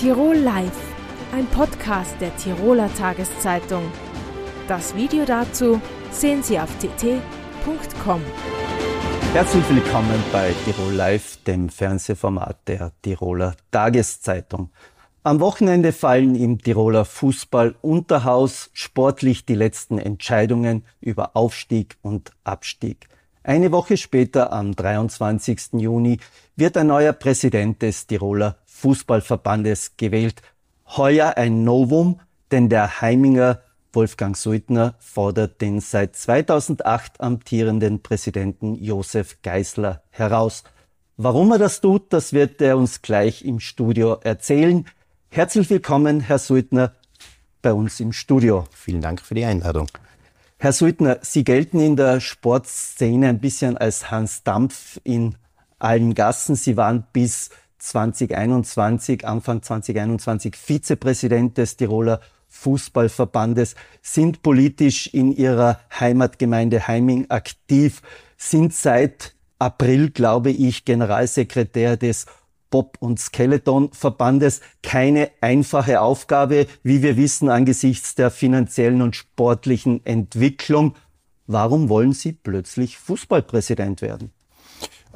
Tirol 0.00 0.36
Live, 0.36 0.94
ein 1.30 1.44
Podcast 1.48 2.18
der 2.22 2.34
Tiroler 2.38 2.88
Tageszeitung. 2.94 3.82
Das 4.66 4.96
Video 4.96 5.26
dazu 5.26 5.78
sehen 6.10 6.42
Sie 6.42 6.58
auf 6.58 6.70
tt.com. 6.78 8.22
Herzlich 9.34 9.68
willkommen 9.68 10.24
bei 10.32 10.54
Tirol 10.64 10.94
Live, 10.94 11.36
dem 11.46 11.68
Fernsehformat 11.68 12.66
der 12.66 12.92
Tiroler 13.02 13.56
Tageszeitung. 13.72 14.70
Am 15.22 15.38
Wochenende 15.38 15.92
fallen 15.92 16.34
im 16.34 16.56
Tiroler 16.56 17.04
Fußball-Unterhaus 17.04 18.70
sportlich 18.72 19.44
die 19.44 19.54
letzten 19.54 19.98
Entscheidungen 19.98 20.86
über 21.02 21.36
Aufstieg 21.36 21.98
und 22.00 22.32
Abstieg. 22.42 23.10
Eine 23.42 23.70
Woche 23.70 23.98
später, 23.98 24.50
am 24.50 24.74
23. 24.74 25.72
Juni, 25.74 26.20
wird 26.56 26.78
ein 26.78 26.86
neuer 26.86 27.12
Präsident 27.12 27.82
des 27.82 28.06
Tiroler 28.06 28.56
Fußballverbandes 28.80 29.96
gewählt. 29.96 30.42
Heuer 30.96 31.36
ein 31.36 31.64
Novum, 31.64 32.20
denn 32.50 32.68
der 32.68 33.00
Heiminger 33.00 33.60
Wolfgang 33.92 34.36
Suitner 34.36 34.94
fordert 34.98 35.60
den 35.60 35.80
seit 35.80 36.16
2008 36.16 37.20
amtierenden 37.20 38.02
Präsidenten 38.02 38.74
Josef 38.76 39.42
Geisler 39.42 40.02
heraus. 40.10 40.64
Warum 41.16 41.52
er 41.52 41.58
das 41.58 41.80
tut, 41.80 42.12
das 42.12 42.32
wird 42.32 42.62
er 42.62 42.78
uns 42.78 43.02
gleich 43.02 43.44
im 43.44 43.60
Studio 43.60 44.14
erzählen. 44.22 44.86
Herzlich 45.28 45.68
willkommen, 45.68 46.20
Herr 46.20 46.38
Suitner, 46.38 46.94
bei 47.60 47.74
uns 47.74 48.00
im 48.00 48.12
Studio. 48.12 48.64
Vielen 48.72 49.02
Dank 49.02 49.20
für 49.20 49.34
die 49.34 49.44
Einladung. 49.44 49.88
Herr 50.58 50.72
Suitner, 50.72 51.18
Sie 51.20 51.44
gelten 51.44 51.80
in 51.80 51.96
der 51.96 52.20
Sportszene 52.20 53.28
ein 53.28 53.40
bisschen 53.40 53.76
als 53.76 54.10
Hans 54.10 54.42
Dampf 54.42 54.98
in 55.04 55.36
allen 55.78 56.14
Gassen. 56.14 56.54
Sie 56.54 56.76
waren 56.76 57.04
bis 57.12 57.50
2021, 57.80 59.26
Anfang 59.26 59.62
2021 59.62 60.54
Vizepräsident 60.56 61.58
des 61.58 61.76
Tiroler 61.76 62.20
Fußballverbandes, 62.48 63.74
sind 64.02 64.42
politisch 64.42 65.08
in 65.08 65.32
ihrer 65.32 65.80
Heimatgemeinde 65.98 66.86
Heiming 66.86 67.26
aktiv, 67.30 68.02
sind 68.36 68.74
seit 68.74 69.34
April, 69.58 70.10
glaube 70.10 70.50
ich, 70.50 70.84
Generalsekretär 70.84 71.96
des 71.96 72.26
Bob- 72.70 72.96
und 73.00 73.18
Skeleton-Verbandes. 73.18 74.60
Keine 74.82 75.30
einfache 75.40 76.00
Aufgabe, 76.00 76.66
wie 76.82 77.02
wir 77.02 77.16
wissen, 77.16 77.48
angesichts 77.48 78.14
der 78.14 78.30
finanziellen 78.30 79.02
und 79.02 79.16
sportlichen 79.16 80.04
Entwicklung. 80.06 80.94
Warum 81.46 81.88
wollen 81.88 82.12
Sie 82.12 82.32
plötzlich 82.32 82.96
Fußballpräsident 82.98 84.02
werden? 84.02 84.32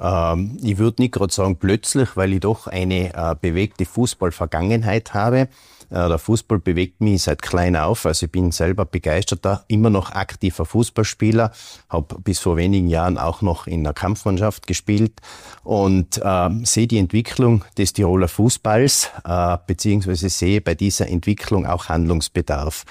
Ähm, 0.01 0.59
ich 0.63 0.79
würde 0.79 1.03
nicht 1.03 1.15
gerade 1.15 1.33
sagen 1.33 1.57
plötzlich, 1.57 2.17
weil 2.17 2.33
ich 2.33 2.41
doch 2.41 2.67
eine 2.67 3.15
äh, 3.15 3.35
bewegte 3.41 3.85
Fußballvergangenheit 3.85 5.15
habe. 5.15 5.49
Äh, 5.91 6.09
der 6.09 6.19
Fußball 6.19 6.59
bewegt 6.59 7.01
mich 7.01 7.23
seit 7.23 7.43
klein 7.43 7.77
auf. 7.77 8.07
Also 8.07 8.27
ich 8.27 8.33
bin 8.33 8.53
selber 8.53 8.85
begeisterter, 8.85 9.65
immer 9.69 9.91
noch 9.91 10.13
aktiver 10.13 10.65
Fußballspieler. 10.65 11.53
Habe 11.89 12.17
bis 12.21 12.41
vor 12.41 12.57
wenigen 12.57 12.89
Jahren 12.89 13.19
auch 13.19 13.43
noch 13.43 13.67
in 13.67 13.85
der 13.85 13.93
Kampfmannschaft 13.93 14.67
gespielt 14.67 15.13
und 15.63 16.19
äh, 16.19 16.51
sehe 16.65 16.87
die 16.87 16.99
Entwicklung 16.99 17.65
des 17.79 17.93
Tiroler 17.93 18.29
Fußballs, 18.29 19.11
äh, 19.25 19.57
beziehungsweise 19.67 20.29
sehe 20.29 20.61
bei 20.61 20.75
dieser 20.75 21.09
Entwicklung 21.09 21.67
auch 21.67 21.89
Handlungsbedarf. 21.89 22.85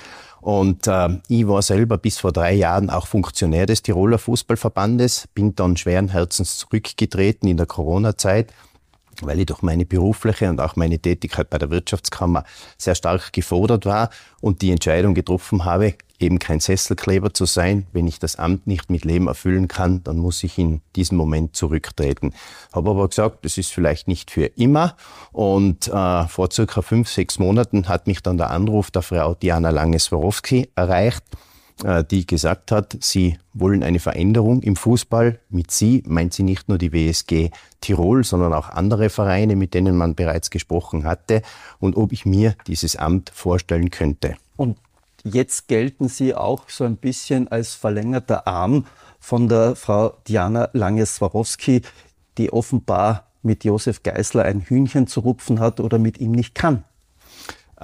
Und 0.44 0.88
äh, 0.88 1.08
ich 1.30 1.47
war 1.47 1.61
selber 1.61 1.97
bis 1.97 2.19
vor 2.19 2.33
drei 2.33 2.53
Jahren 2.53 2.89
auch 2.89 3.08
Funktionär 3.08 3.66
des 3.66 3.81
Tiroler 3.81 4.17
Fußballverbandes, 4.17 5.30
bin 5.33 5.55
dann 5.55 5.77
schweren 5.77 6.09
Herzens 6.09 6.58
zurückgetreten 6.58 7.47
in 7.47 7.55
der 7.55 7.66
Corona-Zeit 7.66 8.52
weil 9.22 9.39
ich 9.39 9.45
durch 9.45 9.61
meine 9.61 9.86
berufliche 9.86 10.50
und 10.50 10.59
auch 10.59 10.75
meine 10.75 11.00
Tätigkeit 11.00 11.50
bei 11.50 11.58
der 11.58 11.69
Wirtschaftskammer 11.69 12.44
sehr 12.78 12.95
stark 12.95 13.33
gefordert 13.33 13.86
war 13.86 14.09
und 14.42 14.61
die 14.61 14.72
Entscheidung 14.72 15.14
getroffen 15.14 15.66
habe, 15.66 15.96
eben 16.19 16.40
kein 16.40 16.59
Sesselkleber 16.59 17.34
zu 17.34 17.46
sein. 17.46 17.85
Wenn 17.91 18.07
ich 18.07 18.19
das 18.19 18.38
Amt 18.38 18.66
nicht 18.68 18.90
mit 18.90 19.06
Leben 19.06 19.28
erfüllen 19.28 19.68
kann, 19.68 20.03
dann 20.03 20.18
muss 20.18 20.44
ich 20.44 20.57
in 20.57 20.81
diesem 20.96 21.18
Moment 21.18 21.56
zurücktreten. 21.56 22.34
Habe 22.72 22.91
aber 22.91 23.07
gesagt, 23.09 23.46
das 23.46 23.57
ist 23.57 23.72
vielleicht 23.72 24.07
nicht 24.07 24.31
für 24.31 24.46
immer. 24.46 24.96
Und 25.31 25.88
äh, 25.88 26.28
vor 26.28 26.50
circa 26.52 26.81
fünf, 26.81 27.09
sechs 27.09 27.40
Monaten 27.40 27.88
hat 27.88 28.07
mich 28.07 28.22
dann 28.22 28.38
der 28.38 28.52
Anruf 28.52 28.91
der 28.91 29.02
Frau 29.02 29.35
Diana 29.35 29.69
Lange-Swarovski 29.69 30.69
erreicht 30.75 31.23
die 32.11 32.28
gesagt 32.28 32.72
hat, 32.72 32.97
sie 33.01 33.38
wollen 33.53 33.84
eine 33.84 34.00
Veränderung 34.00 34.61
im 34.61 34.75
Fußball. 34.75 35.39
Mit 35.50 35.72
sie 35.72 36.03
meint 36.06 36.34
sie 36.34 36.44
nicht 36.44 36.69
nur 36.69 36.78
die 36.78 36.94
WSG 36.94 37.50
Tirol, 37.81 38.23
sondern 38.23 38.53
auch 38.53 38.69
andere 38.69 39.09
Vereine, 39.09 39.56
mit 39.56 39.73
denen 39.73 39.97
man 39.97 40.16
bereits 40.16 40.50
gesprochen 40.50 41.03
hatte 41.03 41.41
und 41.79 41.97
ob 41.97 42.13
ich 42.13 42.25
mir 42.25 42.56
dieses 42.67 42.95
Amt 42.95 43.31
vorstellen 43.34 43.89
könnte. 43.89 44.35
Und 44.56 44.78
jetzt 45.23 45.67
gelten 45.67 46.07
Sie 46.07 46.35
auch 46.35 46.69
so 46.69 46.84
ein 46.84 46.97
bisschen 46.97 47.47
als 47.47 47.73
verlängerter 47.73 48.47
Arm 48.47 48.85
von 49.19 49.47
der 49.50 49.75
Frau 49.75 50.17
Diana 50.28 50.69
Lange-Swarovski, 50.73 51.81
die 52.38 52.53
offenbar 52.53 53.28
mit 53.41 53.63
Josef 53.63 54.03
Geisler 54.03 54.44
ein 54.44 54.61
Hühnchen 54.61 55.07
zu 55.07 55.22
rupfen 55.22 55.59
hat 55.59 55.79
oder 55.79 56.00
mit 56.00 56.19
ihm 56.19 56.31
nicht 56.31 56.55
kann. 56.55 56.84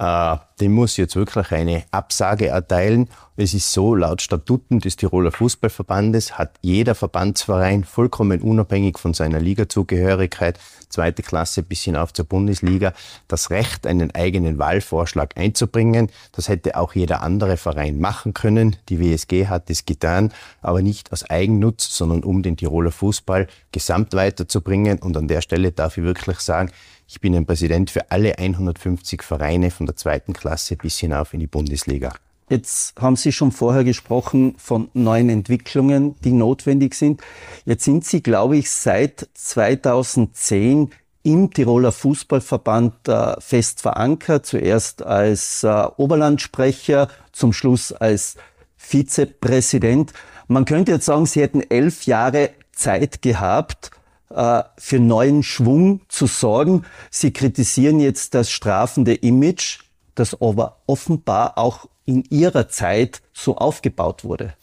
Äh, 0.00 0.38
dem 0.60 0.72
muss 0.72 0.96
jetzt 0.96 1.14
wirklich 1.14 1.52
eine 1.52 1.84
Absage 1.90 2.46
erteilen. 2.48 3.10
Es 3.36 3.52
ist 3.52 3.70
so, 3.70 3.94
laut 3.94 4.22
Statuten 4.22 4.80
des 4.80 4.96
Tiroler 4.96 5.30
Fußballverbandes 5.30 6.38
hat 6.38 6.52
jeder 6.62 6.94
Verbandsverein 6.94 7.84
vollkommen 7.84 8.40
unabhängig 8.40 8.98
von 8.98 9.12
seiner 9.12 9.40
Ligazugehörigkeit, 9.40 10.58
zweite 10.88 11.22
Klasse 11.22 11.62
bis 11.62 11.82
hinauf 11.82 12.14
zur 12.14 12.24
Bundesliga, 12.24 12.94
das 13.28 13.50
Recht, 13.50 13.86
einen 13.86 14.14
eigenen 14.14 14.58
Wahlvorschlag 14.58 15.36
einzubringen. 15.36 16.10
Das 16.32 16.48
hätte 16.48 16.76
auch 16.76 16.94
jeder 16.94 17.22
andere 17.22 17.58
Verein 17.58 17.98
machen 17.98 18.32
können. 18.32 18.76
Die 18.88 19.00
WSG 19.00 19.48
hat 19.48 19.68
es 19.68 19.84
getan, 19.84 20.32
aber 20.62 20.80
nicht 20.80 21.12
aus 21.12 21.28
Eigennutz, 21.28 21.94
sondern 21.94 22.24
um 22.24 22.42
den 22.42 22.56
Tiroler 22.56 22.90
Fußball 22.90 23.48
gesamt 23.70 24.14
weiterzubringen. 24.14 24.98
Und 24.98 25.18
an 25.18 25.28
der 25.28 25.42
Stelle 25.42 25.72
darf 25.72 25.98
ich 25.98 26.04
wirklich 26.04 26.40
sagen, 26.40 26.70
ich 27.10 27.20
bin 27.20 27.34
ein 27.34 27.44
Präsident 27.44 27.90
für 27.90 28.12
alle 28.12 28.38
150 28.38 29.24
Vereine 29.24 29.72
von 29.72 29.86
der 29.86 29.96
zweiten 29.96 30.32
Klasse 30.32 30.76
bis 30.76 30.98
hinauf 30.98 31.34
in 31.34 31.40
die 31.40 31.48
Bundesliga. 31.48 32.14
Jetzt 32.48 33.00
haben 33.00 33.16
Sie 33.16 33.32
schon 33.32 33.50
vorher 33.50 33.82
gesprochen 33.82 34.54
von 34.58 34.90
neuen 34.94 35.28
Entwicklungen, 35.28 36.14
die 36.22 36.32
notwendig 36.32 36.94
sind. 36.94 37.20
Jetzt 37.64 37.84
sind 37.84 38.04
Sie, 38.04 38.22
glaube 38.22 38.58
ich, 38.58 38.70
seit 38.70 39.28
2010 39.34 40.90
im 41.24 41.52
Tiroler 41.52 41.90
Fußballverband 41.90 43.08
äh, 43.08 43.40
fest 43.40 43.82
verankert, 43.82 44.46
zuerst 44.46 45.02
als 45.02 45.64
äh, 45.64 45.86
Oberlandsprecher, 45.96 47.08
zum 47.32 47.52
Schluss 47.52 47.92
als 47.92 48.36
Vizepräsident. 48.76 50.12
Man 50.46 50.64
könnte 50.64 50.92
jetzt 50.92 51.06
sagen, 51.06 51.26
Sie 51.26 51.42
hätten 51.42 51.62
elf 51.68 52.06
Jahre 52.06 52.50
Zeit 52.72 53.20
gehabt, 53.20 53.90
äh, 54.30 54.62
für 54.76 54.98
neuen 54.98 55.42
Schwung 55.42 56.00
zu 56.08 56.26
sorgen. 56.26 56.84
Sie 57.10 57.32
kritisieren 57.32 58.00
jetzt 58.00 58.34
das 58.34 58.50
strafende 58.50 59.14
Image, 59.14 59.80
das 60.14 60.40
aber 60.40 60.78
offenbar 60.86 61.58
auch 61.58 61.86
in 62.04 62.24
Ihrer 62.30 62.68
Zeit 62.68 63.22
so 63.32 63.56
aufgebaut 63.56 64.24
wurde. 64.24 64.54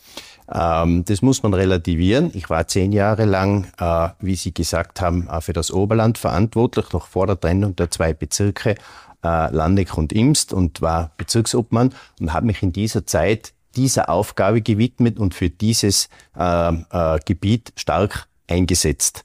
Ähm, 0.52 1.04
das 1.06 1.22
muss 1.22 1.44
man 1.44 1.54
relativieren. 1.54 2.32
Ich 2.34 2.50
war 2.50 2.68
zehn 2.68 2.92
Jahre 2.92 3.26
lang, 3.26 3.68
äh, 3.80 4.10
wie 4.20 4.36
Sie 4.36 4.54
gesagt 4.54 5.02
haben, 5.02 5.28
für 5.42 5.54
das 5.54 5.72
Oberland 5.72 6.18
verantwortlich, 6.18 6.92
noch 6.94 7.08
vor 7.08 7.28
der 7.28 7.40
Trennung 7.40 7.76
der 7.76 7.92
zwei 7.92 8.14
Bezirke 8.14 8.76
äh, 9.24 9.52
Landeck 9.54 9.98
und 9.98 10.14
Imst 10.14 10.54
und 10.54 10.82
war 10.82 11.12
Bezirksobmann 11.18 11.94
und 12.20 12.34
habe 12.34 12.46
mich 12.46 12.64
in 12.64 12.72
dieser 12.72 13.06
Zeit 13.06 13.54
dieser 13.76 14.10
Aufgabe 14.10 14.62
gewidmet 14.62 15.20
und 15.20 15.34
für 15.34 15.50
dieses 15.50 16.10
äh, 16.38 16.74
äh, 16.74 17.20
Gebiet 17.26 17.74
stark 17.76 18.28
eingesetzt. 18.48 19.24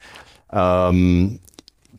Ähm, 0.53 1.41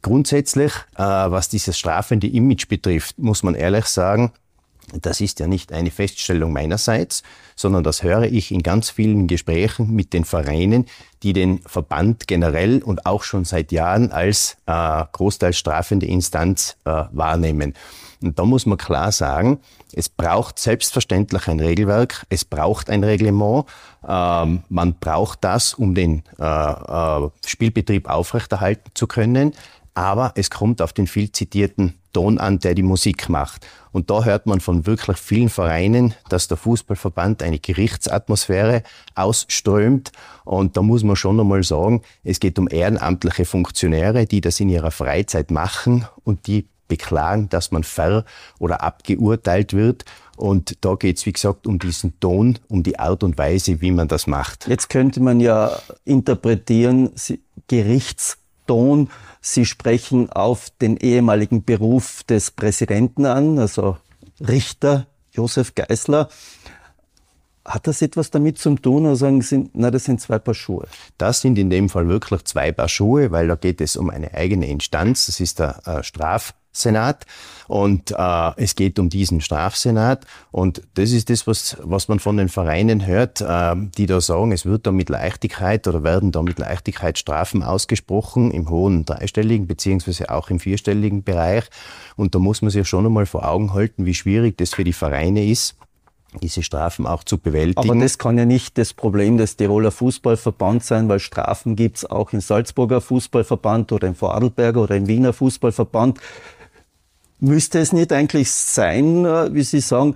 grundsätzlich, 0.01 0.73
äh, 0.95 1.01
was 1.01 1.49
dieses 1.49 1.77
strafende 1.77 2.27
Image 2.27 2.67
betrifft, 2.67 3.17
muss 3.17 3.43
man 3.43 3.55
ehrlich 3.55 3.85
sagen, 3.85 4.31
das 5.01 5.21
ist 5.21 5.39
ja 5.39 5.47
nicht 5.47 5.71
eine 5.71 5.91
Feststellung 5.91 6.53
meinerseits, 6.53 7.23
sondern 7.55 7.83
das 7.83 8.03
höre 8.03 8.23
ich 8.23 8.51
in 8.51 8.61
ganz 8.63 8.89
vielen 8.89 9.27
Gesprächen 9.27 9.91
mit 9.91 10.13
den 10.13 10.25
Vereinen, 10.25 10.85
die 11.23 11.33
den 11.33 11.59
Verband 11.59 12.27
generell 12.27 12.83
und 12.83 13.05
auch 13.05 13.23
schon 13.23 13.45
seit 13.45 13.71
Jahren 13.71 14.11
als 14.11 14.57
äh, 14.65 15.03
großteils 15.11 15.57
strafende 15.57 16.05
Instanz 16.05 16.75
äh, 16.85 17.03
wahrnehmen. 17.11 17.73
Und 18.23 18.39
da 18.39 18.45
muss 18.45 18.65
man 18.65 18.77
klar 18.77 19.11
sagen, 19.11 19.59
es 19.91 20.07
braucht 20.07 20.57
selbstverständlich 20.57 21.47
ein 21.47 21.59
Regelwerk, 21.59 22.25
es 22.29 22.45
braucht 22.45 22.89
ein 22.89 23.03
Reglement, 23.03 23.65
ähm, 24.07 24.63
man 24.69 24.95
braucht 24.95 25.43
das, 25.43 25.73
um 25.73 25.93
den 25.93 26.23
äh, 26.39 26.43
äh, 26.43 27.29
Spielbetrieb 27.45 28.09
aufrechterhalten 28.09 28.91
zu 28.93 29.07
können, 29.07 29.53
aber 29.93 30.31
es 30.35 30.49
kommt 30.49 30.81
auf 30.81 30.93
den 30.93 31.05
viel 31.05 31.31
zitierten 31.31 31.95
Ton 32.13 32.37
an, 32.37 32.59
der 32.59 32.75
die 32.75 32.83
Musik 32.83 33.27
macht. 33.27 33.65
Und 33.91 34.09
da 34.09 34.23
hört 34.23 34.45
man 34.45 34.59
von 34.59 34.85
wirklich 34.85 35.17
vielen 35.17 35.49
Vereinen, 35.49 36.13
dass 36.29 36.47
der 36.47 36.57
Fußballverband 36.57 37.43
eine 37.43 37.59
Gerichtsatmosphäre 37.59 38.83
ausströmt. 39.15 40.11
Und 40.45 40.77
da 40.77 40.81
muss 40.81 41.03
man 41.03 41.15
schon 41.15 41.39
einmal 41.39 41.63
sagen, 41.63 42.01
es 42.23 42.39
geht 42.39 42.57
um 42.57 42.67
ehrenamtliche 42.69 43.45
Funktionäre, 43.45 44.25
die 44.25 44.41
das 44.41 44.59
in 44.59 44.69
ihrer 44.69 44.91
Freizeit 44.91 45.51
machen 45.51 46.05
und 46.23 46.47
die 46.47 46.67
beklagen, 46.93 47.49
dass 47.49 47.71
man 47.71 47.83
ver- 47.83 48.23
oder 48.59 48.83
abgeurteilt 48.83 49.73
wird. 49.73 50.05
Und 50.37 50.77
da 50.85 50.93
geht 50.93 51.17
es, 51.17 51.25
wie 51.25 51.33
gesagt, 51.33 51.65
um 51.65 51.79
diesen 51.79 52.19
Ton, 52.19 52.59
um 52.67 52.83
die 52.83 52.99
Art 52.99 53.23
und 53.23 53.37
Weise, 53.37 53.81
wie 53.81 53.91
man 53.91 54.07
das 54.07 54.27
macht. 54.27 54.67
Jetzt 54.67 54.89
könnte 54.89 55.19
man 55.21 55.39
ja 55.39 55.71
interpretieren, 56.05 57.11
Gerichtston, 57.67 59.09
Sie 59.41 59.65
sprechen 59.65 60.31
auf 60.31 60.69
den 60.81 60.97
ehemaligen 60.97 61.63
Beruf 61.63 62.23
des 62.23 62.51
Präsidenten 62.51 63.25
an, 63.25 63.59
also 63.59 63.97
Richter 64.39 65.07
Josef 65.31 65.75
Geisler. 65.75 66.29
Hat 67.65 67.87
das 67.87 68.01
etwas 68.01 68.29
damit 68.29 68.57
zu 68.57 68.75
tun 68.75 69.05
oder 69.05 69.15
sagen 69.15 69.41
Sie, 69.41 69.69
na, 69.73 69.89
das 69.89 70.05
sind 70.05 70.19
zwei 70.19 70.37
Paar 70.37 70.53
Schuhe? 70.53 70.85
Das 71.17 71.41
sind 71.41 71.57
in 71.57 71.69
dem 71.69 71.89
Fall 71.89 72.07
wirklich 72.07 72.43
zwei 72.43 72.71
Paar 72.71 72.89
Schuhe, 72.89 73.31
weil 73.31 73.47
da 73.47 73.55
geht 73.55 73.79
es 73.81 73.95
um 73.95 74.09
eine 74.09 74.33
eigene 74.33 74.67
Instanz. 74.67 75.27
Das 75.27 75.39
ist 75.39 75.59
der 75.59 75.81
äh, 75.87 76.03
Straf 76.03 76.53
Senat 76.73 77.25
und 77.67 78.11
äh, 78.11 78.51
es 78.57 78.75
geht 78.75 78.99
um 78.99 79.09
diesen 79.09 79.41
Strafsenat 79.41 80.25
und 80.51 80.81
das 80.95 81.11
ist 81.11 81.29
das, 81.29 81.45
was, 81.47 81.77
was 81.81 82.07
man 82.07 82.19
von 82.19 82.35
den 82.37 82.49
Vereinen 82.49 83.05
hört, 83.05 83.41
äh, 83.41 83.75
die 83.97 84.07
da 84.07 84.19
sagen, 84.19 84.51
es 84.51 84.65
wird 84.65 84.87
da 84.87 84.91
mit 84.91 85.09
Leichtigkeit 85.09 85.87
oder 85.87 86.03
werden 86.03 86.31
da 86.31 86.41
mit 86.41 86.57
Leichtigkeit 86.59 87.17
Strafen 87.19 87.63
ausgesprochen 87.63 88.51
im 88.51 88.69
hohen 88.69 89.05
dreistelligen 89.05 89.67
beziehungsweise 89.67 90.29
auch 90.31 90.49
im 90.49 90.59
vierstelligen 90.59 91.23
Bereich 91.23 91.65
und 92.15 92.33
da 92.35 92.39
muss 92.39 92.61
man 92.61 92.71
sich 92.71 92.87
schon 92.87 93.05
einmal 93.05 93.27
vor 93.27 93.47
Augen 93.47 93.73
halten, 93.73 94.05
wie 94.05 94.15
schwierig 94.15 94.57
das 94.57 94.73
für 94.73 94.83
die 94.83 94.93
Vereine 94.93 95.45
ist 95.45 95.75
diese 96.41 96.63
Strafen 96.63 97.05
auch 97.05 97.23
zu 97.23 97.37
bewältigen. 97.37 97.89
Aber 97.89 97.99
das 97.99 98.17
kann 98.17 98.37
ja 98.37 98.45
nicht 98.45 98.77
das 98.77 98.93
Problem 98.93 99.37
des 99.37 99.57
Tiroler 99.57 99.91
Fußballverbands 99.91 100.87
sein, 100.87 101.09
weil 101.09 101.19
Strafen 101.19 101.75
gibt's 101.75 102.05
auch 102.05 102.33
im 102.33 102.41
Salzburger 102.41 103.01
Fußballverband 103.01 103.91
oder 103.91 104.07
im 104.07 104.15
Vorarlberger 104.15 104.81
oder 104.81 104.95
im 104.95 105.07
Wiener 105.07 105.33
Fußballverband. 105.33 106.19
Müsste 107.43 107.79
es 107.79 107.91
nicht 107.91 108.13
eigentlich 108.13 108.49
sein, 108.49 109.25
äh, 109.25 109.53
wie 109.53 109.63
Sie 109.63 109.81
sagen, 109.81 110.15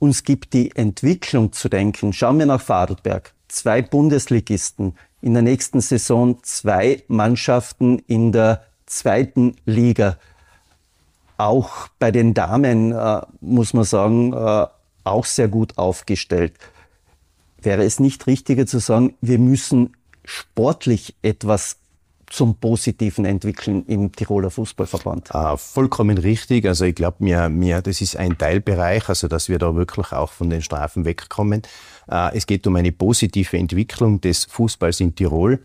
uns 0.00 0.24
gibt 0.24 0.54
die 0.54 0.74
Entwicklung 0.74 1.52
zu 1.52 1.68
denken. 1.68 2.12
Schauen 2.12 2.40
wir 2.40 2.46
nach 2.46 2.60
Vorarlberg. 2.60 3.32
Zwei 3.46 3.80
Bundesligisten, 3.80 4.98
in 5.22 5.34
der 5.34 5.44
nächsten 5.44 5.80
Saison 5.80 6.42
zwei 6.42 7.04
Mannschaften 7.06 8.00
in 8.08 8.32
der 8.32 8.64
zweiten 8.86 9.54
Liga. 9.66 10.18
Auch 11.36 11.86
bei 12.00 12.10
den 12.10 12.34
Damen 12.34 12.90
äh, 12.90 13.20
muss 13.40 13.72
man 13.72 13.84
sagen, 13.84 14.32
äh, 14.32 14.66
auch 15.04 15.26
sehr 15.26 15.46
gut 15.46 15.78
aufgestellt. 15.78 16.54
Wäre 17.62 17.84
es 17.84 18.00
nicht 18.00 18.26
richtiger 18.26 18.66
zu 18.66 18.80
sagen, 18.80 19.14
wir 19.20 19.38
müssen 19.38 19.96
sportlich 20.24 21.14
etwas 21.22 21.76
zum 22.30 22.56
Positiven 22.56 23.24
entwickeln 23.24 23.84
im 23.86 24.12
Tiroler 24.12 24.50
Fußballverband? 24.50 25.30
Äh, 25.34 25.56
vollkommen 25.56 26.18
richtig. 26.18 26.66
Also 26.66 26.84
ich 26.84 26.94
glaube, 26.94 27.16
mir, 27.20 27.48
mir, 27.48 27.82
das 27.82 28.00
ist 28.00 28.16
ein 28.16 28.36
Teilbereich, 28.36 29.08
also 29.08 29.28
dass 29.28 29.48
wir 29.48 29.58
da 29.58 29.74
wirklich 29.74 30.12
auch 30.12 30.30
von 30.30 30.50
den 30.50 30.62
Strafen 30.62 31.04
wegkommen. 31.04 31.62
Äh, 32.10 32.36
es 32.36 32.46
geht 32.46 32.66
um 32.66 32.76
eine 32.76 32.92
positive 32.92 33.56
Entwicklung 33.56 34.20
des 34.20 34.44
Fußballs 34.44 35.00
in 35.00 35.14
Tirol. 35.14 35.60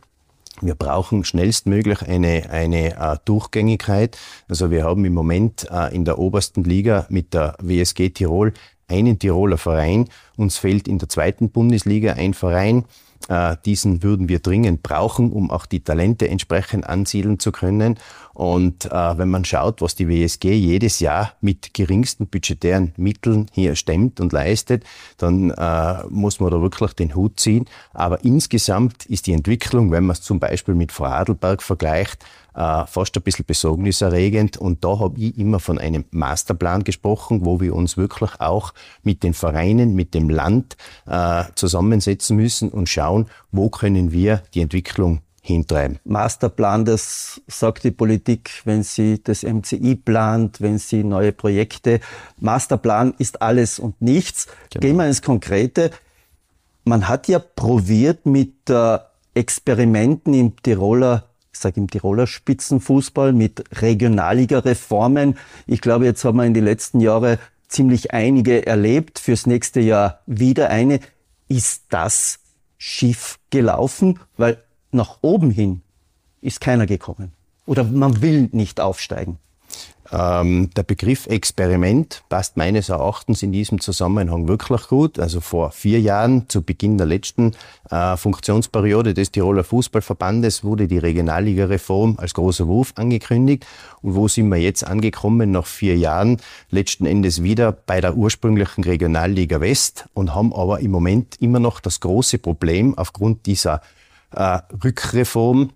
Wir 0.62 0.76
brauchen 0.76 1.26
schnellstmöglich 1.26 2.04
eine, 2.04 2.50
eine 2.50 2.96
uh, 3.00 3.18
Durchgängigkeit. 3.26 4.18
Also 4.48 4.70
wir 4.70 4.84
haben 4.84 5.04
im 5.04 5.14
Moment 5.14 5.68
uh, 5.72 5.88
in 5.92 6.06
der 6.06 6.20
obersten 6.20 6.64
Liga 6.64 7.08
mit 7.10 7.34
der 7.34 7.56
WSG 7.60 8.12
Tirol 8.12 8.54
einen 8.88 9.18
Tiroler 9.18 9.58
Verein. 9.58 10.10
Uns 10.38 10.58
fehlt 10.58 10.88
in 10.88 11.00
der 11.00 11.10
zweiten 11.10 11.50
Bundesliga 11.50 12.14
ein 12.14 12.34
Verein. 12.34 12.86
Äh, 13.30 13.58
diesen 13.66 14.04
würden 14.04 14.28
wir 14.30 14.40
dringend 14.40 14.84
brauchen, 14.84 15.32
um 15.32 15.50
auch 15.50 15.66
die 15.66 15.84
Talente 15.84 16.28
entsprechend 16.28 16.88
ansiedeln 16.88 17.40
zu 17.40 17.52
können. 17.52 17.98
Und 18.34 18.86
äh, 18.86 19.18
wenn 19.18 19.30
man 19.30 19.46
schaut, 19.46 19.82
was 19.82 19.96
die 19.96 20.10
WSG 20.10 20.54
jedes 20.54 21.00
Jahr 21.00 21.34
mit 21.42 21.74
geringsten 21.74 22.28
budgetären 22.28 22.94
Mitteln 22.98 23.46
hier 23.52 23.76
stemmt 23.76 24.20
und 24.20 24.34
leistet, 24.34 24.84
dann 25.18 25.52
äh, 25.52 26.04
muss 26.10 26.40
man 26.40 26.52
da 26.52 26.62
wirklich 26.62 26.94
den 26.94 27.16
Hut 27.16 27.40
ziehen. 27.40 27.66
Aber 27.94 28.24
insgesamt 28.24 29.06
ist 29.06 29.28
die 29.28 29.34
Entwicklung, 29.34 29.92
wenn 29.92 30.06
man 30.06 30.16
es 30.16 30.22
zum 30.22 30.40
Beispiel 30.40 30.74
mit 30.74 30.92
Vorarlberg 30.92 31.62
vergleicht, 31.62 32.26
äh, 32.56 32.86
fast 32.88 33.16
ein 33.16 33.24
bisschen 33.24 33.46
besorgniserregend. 33.46 34.58
Und 34.58 34.84
da 34.84 35.00
habe 35.00 35.20
ich 35.20 35.38
immer 35.38 35.60
von 35.60 35.78
einem 35.78 36.06
Masterplan 36.12 36.84
gesprochen, 36.84 37.46
wo 37.46 37.60
wir 37.60 37.76
uns 37.76 37.98
wirklich 37.98 38.32
auch 38.40 38.74
mit 39.04 39.24
den 39.24 39.34
Vereinen, 39.34 39.96
mit 39.96 40.14
dem 40.14 40.30
Land 40.30 40.76
äh, 41.06 41.44
zusammensetzen 41.56 42.36
müssen 42.36 42.70
und 42.70 42.90
schauen, 42.90 43.28
wo 43.52 43.70
können 43.70 44.12
wir 44.12 44.42
die 44.54 44.62
Entwicklung 44.62 45.22
hintreiben. 45.46 46.00
Masterplan, 46.06 46.86
das 46.86 47.42
sagt 47.48 47.84
die 47.84 47.92
Politik, 47.92 48.50
wenn 48.64 48.82
sie 48.82 49.22
das 49.22 49.44
MCI 49.44 49.96
plant, 49.96 50.62
wenn 50.62 50.78
sie 50.78 51.04
neue 51.04 51.34
Projekte. 51.34 52.00
Masterplan 52.40 53.14
ist 53.18 53.42
alles 53.42 53.78
und 53.78 54.02
nichts. 54.02 54.48
Genau. 54.72 54.82
Gehen 54.82 54.96
wir 54.96 55.06
ins 55.06 55.22
Konkrete. 55.22 55.92
Man 56.86 57.10
hat 57.10 57.28
ja 57.28 57.40
probiert 57.40 58.26
mit 58.26 58.70
äh, 58.70 59.00
Experimenten 59.34 60.34
im 60.34 60.56
Tiroler 60.64 61.26
ich 61.52 61.60
sage 61.60 61.80
im 61.80 61.88
Tiroler 61.88 62.26
Spitzenfußball 62.26 63.32
mit 63.32 63.64
Regionalliga-Reformen. 63.80 65.38
Ich 65.68 65.82
glaube, 65.82 66.06
jetzt 66.06 66.26
haben 66.26 66.38
wir 66.38 66.46
in 66.46 66.56
den 66.56 66.66
letzten 66.66 67.00
Jahren 67.00 67.38
ziemlich 67.68 68.12
einige 68.12 68.66
erlebt. 68.66 69.20
Fürs 69.20 69.46
nächste 69.46 69.80
Jahr 69.80 70.22
wieder 70.26 70.72
eine. 70.72 71.00
Ist 71.48 71.84
das 71.90 72.40
schief 72.80 73.38
gelaufen? 73.52 74.20
Weil 74.36 74.63
nach 74.94 75.20
oben 75.22 75.52
hin 75.52 75.82
ist 76.42 76.62
keiner 76.62 76.86
gekommen. 76.86 77.32
Oder 77.66 77.84
man 77.84 78.22
will 78.22 78.50
nicht 78.52 78.82
aufsteigen. 78.82 79.40
Ähm, 80.12 80.70
der 80.76 80.84
Begriff 80.84 81.26
Experiment 81.26 82.24
passt 82.30 82.56
meines 82.56 82.90
Erachtens 82.90 83.42
in 83.42 83.52
diesem 83.52 83.80
Zusammenhang 83.80 84.48
wirklich 84.48 84.88
gut. 84.88 85.18
Also 85.18 85.40
vor 85.40 85.72
vier 85.72 86.00
Jahren, 86.02 86.48
zu 86.50 86.62
Beginn 86.62 86.98
der 86.98 87.08
letzten 87.08 87.54
äh, 87.90 88.16
Funktionsperiode 88.16 89.16
des 89.16 89.32
Tiroler 89.32 89.64
Fußballverbandes, 89.64 90.64
wurde 90.64 90.88
die 90.88 91.00
Regionalliga-Reform 91.00 92.18
als 92.20 92.36
großer 92.36 92.68
Wurf 92.68 92.94
angekündigt. 92.96 93.66
Und 94.02 94.14
wo 94.14 94.28
sind 94.28 94.50
wir 94.50 94.58
jetzt 94.58 94.86
angekommen 94.86 95.50
nach 95.52 95.66
vier 95.66 95.98
Jahren? 95.98 96.38
Letzten 96.70 97.08
Endes 97.08 97.42
wieder 97.42 97.72
bei 97.72 98.00
der 98.00 98.16
ursprünglichen 98.16 98.84
Regionalliga 98.84 99.62
West 99.62 100.06
und 100.14 100.36
haben 100.36 100.54
aber 100.54 100.82
im 100.82 100.92
Moment 100.92 101.38
immer 101.42 101.60
noch 101.60 101.80
das 101.80 102.02
große 102.02 102.38
Problem 102.38 102.96
aufgrund 102.98 103.48
dieser 103.48 103.82
äh, 104.36 104.60
Rückreform, 104.84 105.72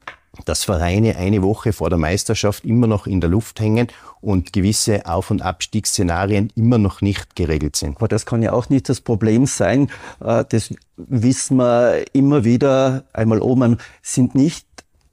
dass 0.45 0.63
Vereine 0.63 1.15
eine 1.17 1.41
Woche 1.41 1.73
vor 1.73 1.89
der 1.89 1.97
Meisterschaft 1.97 2.63
immer 2.65 2.87
noch 2.87 3.07
in 3.07 3.21
der 3.21 3.29
Luft 3.29 3.59
hängen 3.59 3.87
und 4.21 4.53
gewisse 4.53 5.05
Auf- 5.05 5.31
und 5.31 5.41
Abstiegsszenarien 5.41 6.51
immer 6.55 6.77
noch 6.77 7.01
nicht 7.01 7.35
geregelt 7.35 7.75
sind. 7.75 7.97
Aber 7.97 8.07
das 8.07 8.25
kann 8.25 8.43
ja 8.43 8.53
auch 8.53 8.69
nicht 8.69 8.89
das 8.89 9.01
Problem 9.01 9.45
sein. 9.45 9.89
Äh, 10.23 10.45
das 10.49 10.73
wissen 10.95 11.57
wir 11.57 12.05
immer 12.13 12.43
wieder, 12.43 13.05
einmal 13.13 13.41
oben, 13.41 13.77
sind 14.01 14.35
nicht 14.35 14.65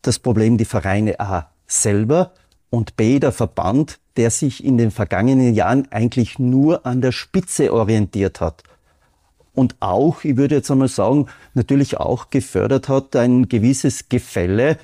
das 0.03 0.19
Problem 0.19 0.59
die 0.59 0.65
Vereine 0.65 1.19
A 1.21 1.51
selber 1.67 2.33
und 2.71 2.97
B 2.97 3.19
der 3.19 3.33
Verband, 3.33 3.99
der 4.17 4.31
sich 4.31 4.65
in 4.65 4.79
den 4.79 4.91
vergangenen 4.91 5.55
Jahren 5.55 5.91
eigentlich 5.91 6.39
nur 6.39 6.85
an 6.87 7.01
der 7.01 7.13
Spitze 7.13 7.73
orientiert 7.73 8.41
hat 8.41 8.63
und 9.55 9.77
auch, 9.81 10.25
ich 10.25 10.37
würde 10.37 10.57
jetzt 10.57 10.71
einmal 10.71 10.89
sagen, 10.89 11.27
natürlich 11.55 11.99
auch 11.99 12.31
gefördert 12.31 12.89
hat 12.89 13.15
ein 13.17 13.49
gewisses 13.49 14.09
Gefälle, 14.09 14.79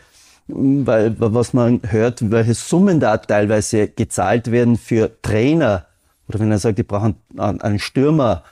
weil 0.46 1.14
was 1.18 1.52
man 1.52 1.80
hört, 1.86 2.30
welche 2.30 2.54
Summen 2.54 3.00
da 3.00 3.16
teilweise 3.18 3.88
gezahlt 3.88 4.50
werden 4.50 4.76
für 4.76 5.10
Trainer 5.22 5.86
oder 6.30 6.38
wenn 6.38 6.52
er 6.52 6.58
sagt, 6.58 6.78
die 6.78 6.84
brauchen 6.84 7.16
einen 7.36 7.80
Stürmer, 7.80 8.44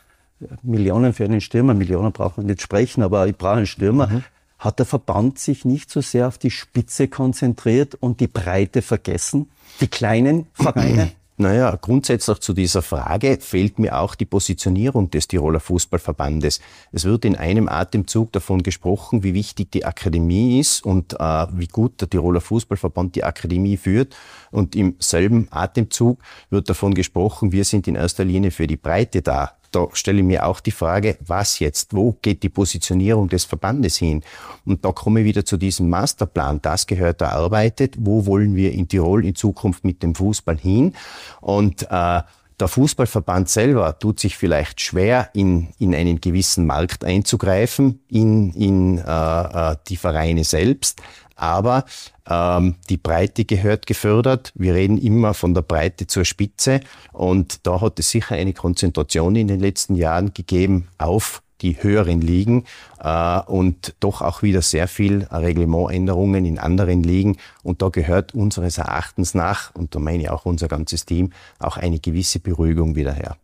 Millionen 0.62 1.12
für 1.12 1.24
einen 1.24 1.40
Stürmer, 1.40 1.74
Millionen 1.74 2.10
braucht 2.12 2.36
man 2.36 2.46
nicht 2.46 2.60
sprechen, 2.60 3.02
aber 3.02 3.28
ich 3.28 3.36
brauche 3.36 3.58
einen 3.58 3.66
Stürmer, 3.66 4.08
mhm. 4.08 4.24
hat 4.58 4.80
der 4.80 4.86
Verband 4.86 5.38
sich 5.38 5.64
nicht 5.64 5.88
so 5.90 6.00
sehr 6.00 6.26
auf 6.26 6.38
die 6.38 6.50
Spitze 6.50 7.06
konzentriert 7.06 7.94
und 7.94 8.18
die 8.18 8.26
Breite 8.26 8.82
vergessen, 8.82 9.48
die 9.80 9.86
kleinen 9.86 10.46
Vereine? 10.54 11.12
Naja, 11.40 11.78
grundsätzlich 11.80 12.40
zu 12.40 12.52
dieser 12.52 12.82
Frage 12.82 13.38
fehlt 13.40 13.78
mir 13.78 14.00
auch 14.00 14.16
die 14.16 14.24
Positionierung 14.24 15.08
des 15.08 15.28
Tiroler 15.28 15.60
Fußballverbandes. 15.60 16.60
Es 16.90 17.04
wird 17.04 17.24
in 17.24 17.36
einem 17.36 17.68
Atemzug 17.68 18.32
davon 18.32 18.64
gesprochen, 18.64 19.22
wie 19.22 19.34
wichtig 19.34 19.70
die 19.70 19.84
Akademie 19.84 20.58
ist 20.58 20.84
und 20.84 21.12
äh, 21.12 21.46
wie 21.52 21.68
gut 21.68 22.00
der 22.00 22.10
Tiroler 22.10 22.40
Fußballverband 22.40 23.14
die 23.14 23.22
Akademie 23.22 23.76
führt. 23.76 24.16
Und 24.50 24.74
im 24.74 24.96
selben 24.98 25.46
Atemzug 25.52 26.18
wird 26.50 26.68
davon 26.68 26.92
gesprochen, 26.94 27.52
wir 27.52 27.64
sind 27.64 27.86
in 27.86 27.94
erster 27.94 28.24
Linie 28.24 28.50
für 28.50 28.66
die 28.66 28.76
Breite 28.76 29.22
da 29.22 29.57
da 29.70 29.88
stelle 29.92 30.18
ich 30.18 30.24
mir 30.24 30.46
auch 30.46 30.60
die 30.60 30.70
Frage, 30.70 31.18
was 31.26 31.58
jetzt? 31.58 31.94
Wo 31.94 32.16
geht 32.22 32.42
die 32.42 32.48
Positionierung 32.48 33.28
des 33.28 33.44
Verbandes 33.44 33.96
hin? 33.96 34.22
Und 34.64 34.84
da 34.84 34.92
komme 34.92 35.20
ich 35.20 35.26
wieder 35.26 35.44
zu 35.44 35.56
diesem 35.56 35.88
Masterplan. 35.88 36.60
Das 36.62 36.86
gehört 36.86 37.20
erarbeitet. 37.20 37.96
Wo 37.98 38.26
wollen 38.26 38.54
wir 38.54 38.72
in 38.72 38.88
Tirol 38.88 39.24
in 39.24 39.34
Zukunft 39.34 39.84
mit 39.84 40.02
dem 40.02 40.14
Fußball 40.14 40.56
hin? 40.56 40.94
Und 41.40 41.82
äh, 41.90 42.22
der 42.60 42.66
Fußballverband 42.66 43.48
selber 43.48 43.98
tut 43.98 44.18
sich 44.18 44.36
vielleicht 44.36 44.80
schwer, 44.80 45.30
in, 45.32 45.68
in 45.78 45.94
einen 45.94 46.20
gewissen 46.20 46.66
Markt 46.66 47.04
einzugreifen, 47.04 48.00
in, 48.08 48.52
in 48.52 48.98
äh, 48.98 49.02
äh 49.02 49.76
die 49.88 49.96
Vereine 49.96 50.42
selbst. 50.44 51.00
Aber 51.38 51.84
ähm, 52.28 52.74
die 52.90 52.96
Breite 52.96 53.44
gehört 53.44 53.86
gefördert. 53.86 54.52
Wir 54.56 54.74
reden 54.74 54.98
immer 54.98 55.34
von 55.34 55.54
der 55.54 55.62
Breite 55.62 56.08
zur 56.08 56.24
Spitze. 56.24 56.80
Und 57.12 57.66
da 57.66 57.80
hat 57.80 57.98
es 58.00 58.10
sicher 58.10 58.34
eine 58.34 58.52
Konzentration 58.52 59.36
in 59.36 59.46
den 59.46 59.60
letzten 59.60 59.94
Jahren 59.94 60.34
gegeben 60.34 60.88
auf 60.98 61.42
die 61.60 61.82
höheren 61.82 62.20
Ligen 62.20 62.64
äh, 63.00 63.40
und 63.40 63.94
doch 64.00 64.20
auch 64.22 64.42
wieder 64.42 64.62
sehr 64.62 64.88
viel 64.88 65.24
Reglementänderungen 65.30 66.44
in 66.44 66.58
anderen 66.58 67.02
Ligen. 67.02 67.36
Und 67.62 67.82
da 67.82 67.88
gehört 67.88 68.34
unseres 68.34 68.78
Erachtens 68.78 69.34
nach, 69.34 69.74
und 69.74 69.94
da 69.94 69.98
meine 69.98 70.24
ich 70.24 70.30
auch 70.30 70.44
unser 70.44 70.68
ganzes 70.68 71.04
Team, 71.04 71.32
auch 71.58 71.76
eine 71.76 71.98
gewisse 71.98 72.40
Beruhigung 72.40 72.96
wieder 72.96 73.12
her. 73.12 73.36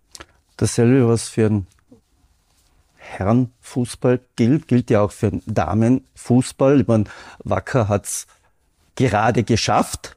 Dasselbe, 0.57 1.09
was 1.09 1.29
für 1.29 1.49
den 1.49 1.67
Herrenfußball 3.05 4.21
gilt, 4.37 4.69
gilt 4.69 4.91
ja 4.91 5.03
auch 5.03 5.13
für 5.13 5.33
Damenfußball. 5.47 6.81
Ich 6.81 6.87
meine, 6.87 7.05
Wacker 7.43 7.89
hat 7.89 8.07
es 8.07 8.27
gerade 8.97 9.45
geschafft. 9.45 10.17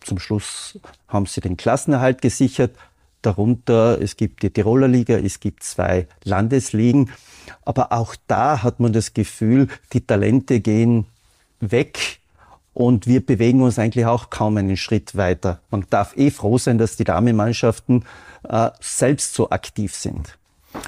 Zum 0.00 0.18
Schluss 0.18 0.78
haben 1.08 1.26
sie 1.26 1.40
den 1.40 1.56
Klassenerhalt 1.56 2.22
gesichert. 2.22 2.76
Darunter, 3.22 4.00
es 4.00 4.16
gibt 4.16 4.42
die 4.42 4.50
Tiroler 4.50 4.88
Liga, 4.88 5.16
es 5.16 5.40
gibt 5.40 5.62
zwei 5.62 6.08
Landesligen. 6.24 7.10
Aber 7.64 7.92
auch 7.92 8.16
da 8.26 8.62
hat 8.62 8.80
man 8.80 8.92
das 8.92 9.14
Gefühl, 9.14 9.68
die 9.92 10.04
Talente 10.04 10.60
gehen 10.60 11.06
weg 11.60 12.20
und 12.74 13.06
wir 13.06 13.24
bewegen 13.24 13.62
uns 13.62 13.78
eigentlich 13.78 14.06
auch 14.06 14.30
kaum 14.30 14.56
einen 14.56 14.76
Schritt 14.76 15.16
weiter. 15.16 15.60
Man 15.70 15.84
darf 15.90 16.16
eh 16.16 16.30
froh 16.30 16.58
sein, 16.58 16.78
dass 16.78 16.96
die 16.96 17.04
Damenmannschaften 17.04 18.04
äh, 18.48 18.70
selbst 18.80 19.34
so 19.34 19.50
aktiv 19.50 19.94
sind. 19.94 20.38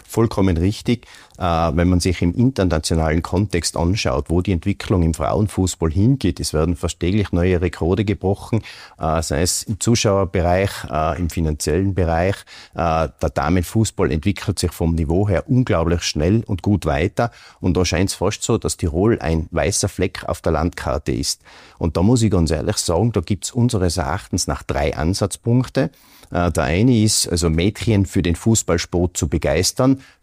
Vollkommen 0.06 0.56
richtig. 0.56 1.06
Äh, 1.36 1.42
wenn 1.42 1.88
man 1.88 1.98
sich 1.98 2.22
im 2.22 2.32
internationalen 2.34 3.22
Kontext 3.22 3.76
anschaut, 3.76 4.26
wo 4.28 4.40
die 4.40 4.52
Entwicklung 4.52 5.02
im 5.02 5.14
Frauenfußball 5.14 5.90
hingeht, 5.90 6.38
es 6.38 6.54
werden 6.54 6.76
fast 6.76 7.00
täglich 7.00 7.32
neue 7.32 7.60
Rekorde 7.60 8.04
gebrochen, 8.04 8.62
äh, 8.98 9.20
sei 9.20 9.42
es 9.42 9.64
im 9.64 9.80
Zuschauerbereich, 9.80 10.70
äh, 10.88 11.18
im 11.18 11.30
finanziellen 11.30 11.94
Bereich. 11.94 12.36
Der 12.74 13.12
Damenfußball 13.18 14.10
entwickelt 14.10 14.58
sich 14.58 14.72
vom 14.72 14.94
Niveau 14.94 15.28
her 15.28 15.44
unglaublich 15.48 16.02
schnell 16.02 16.42
und 16.46 16.62
gut 16.62 16.86
weiter. 16.86 17.30
Und 17.60 17.76
da 17.76 17.84
scheint 17.84 18.10
es 18.10 18.16
fast 18.16 18.42
so, 18.42 18.58
dass 18.58 18.76
Tirol 18.76 19.18
ein 19.20 19.48
weißer 19.50 19.88
Fleck 19.88 20.24
auf 20.24 20.40
der 20.40 20.52
Landkarte 20.52 21.12
ist. 21.12 21.42
Und 21.78 21.96
da 21.96 22.02
muss 22.02 22.22
ich 22.22 22.30
ganz 22.30 22.50
ehrlich 22.50 22.76
sagen, 22.76 23.12
da 23.12 23.20
gibt 23.20 23.44
es 23.44 23.50
unseres 23.52 23.96
Erachtens 23.96 24.46
nach 24.46 24.62
drei 24.62 24.96
Ansatzpunkte. 24.96 25.90
Der 26.30 26.64
eine 26.64 26.98
ist, 26.98 27.28
also 27.28 27.48
Mädchen 27.48 28.06
für 28.06 28.22
den 28.22 28.34
Fußballsport 28.34 29.16
zu 29.16 29.28
begeistern. 29.28 29.73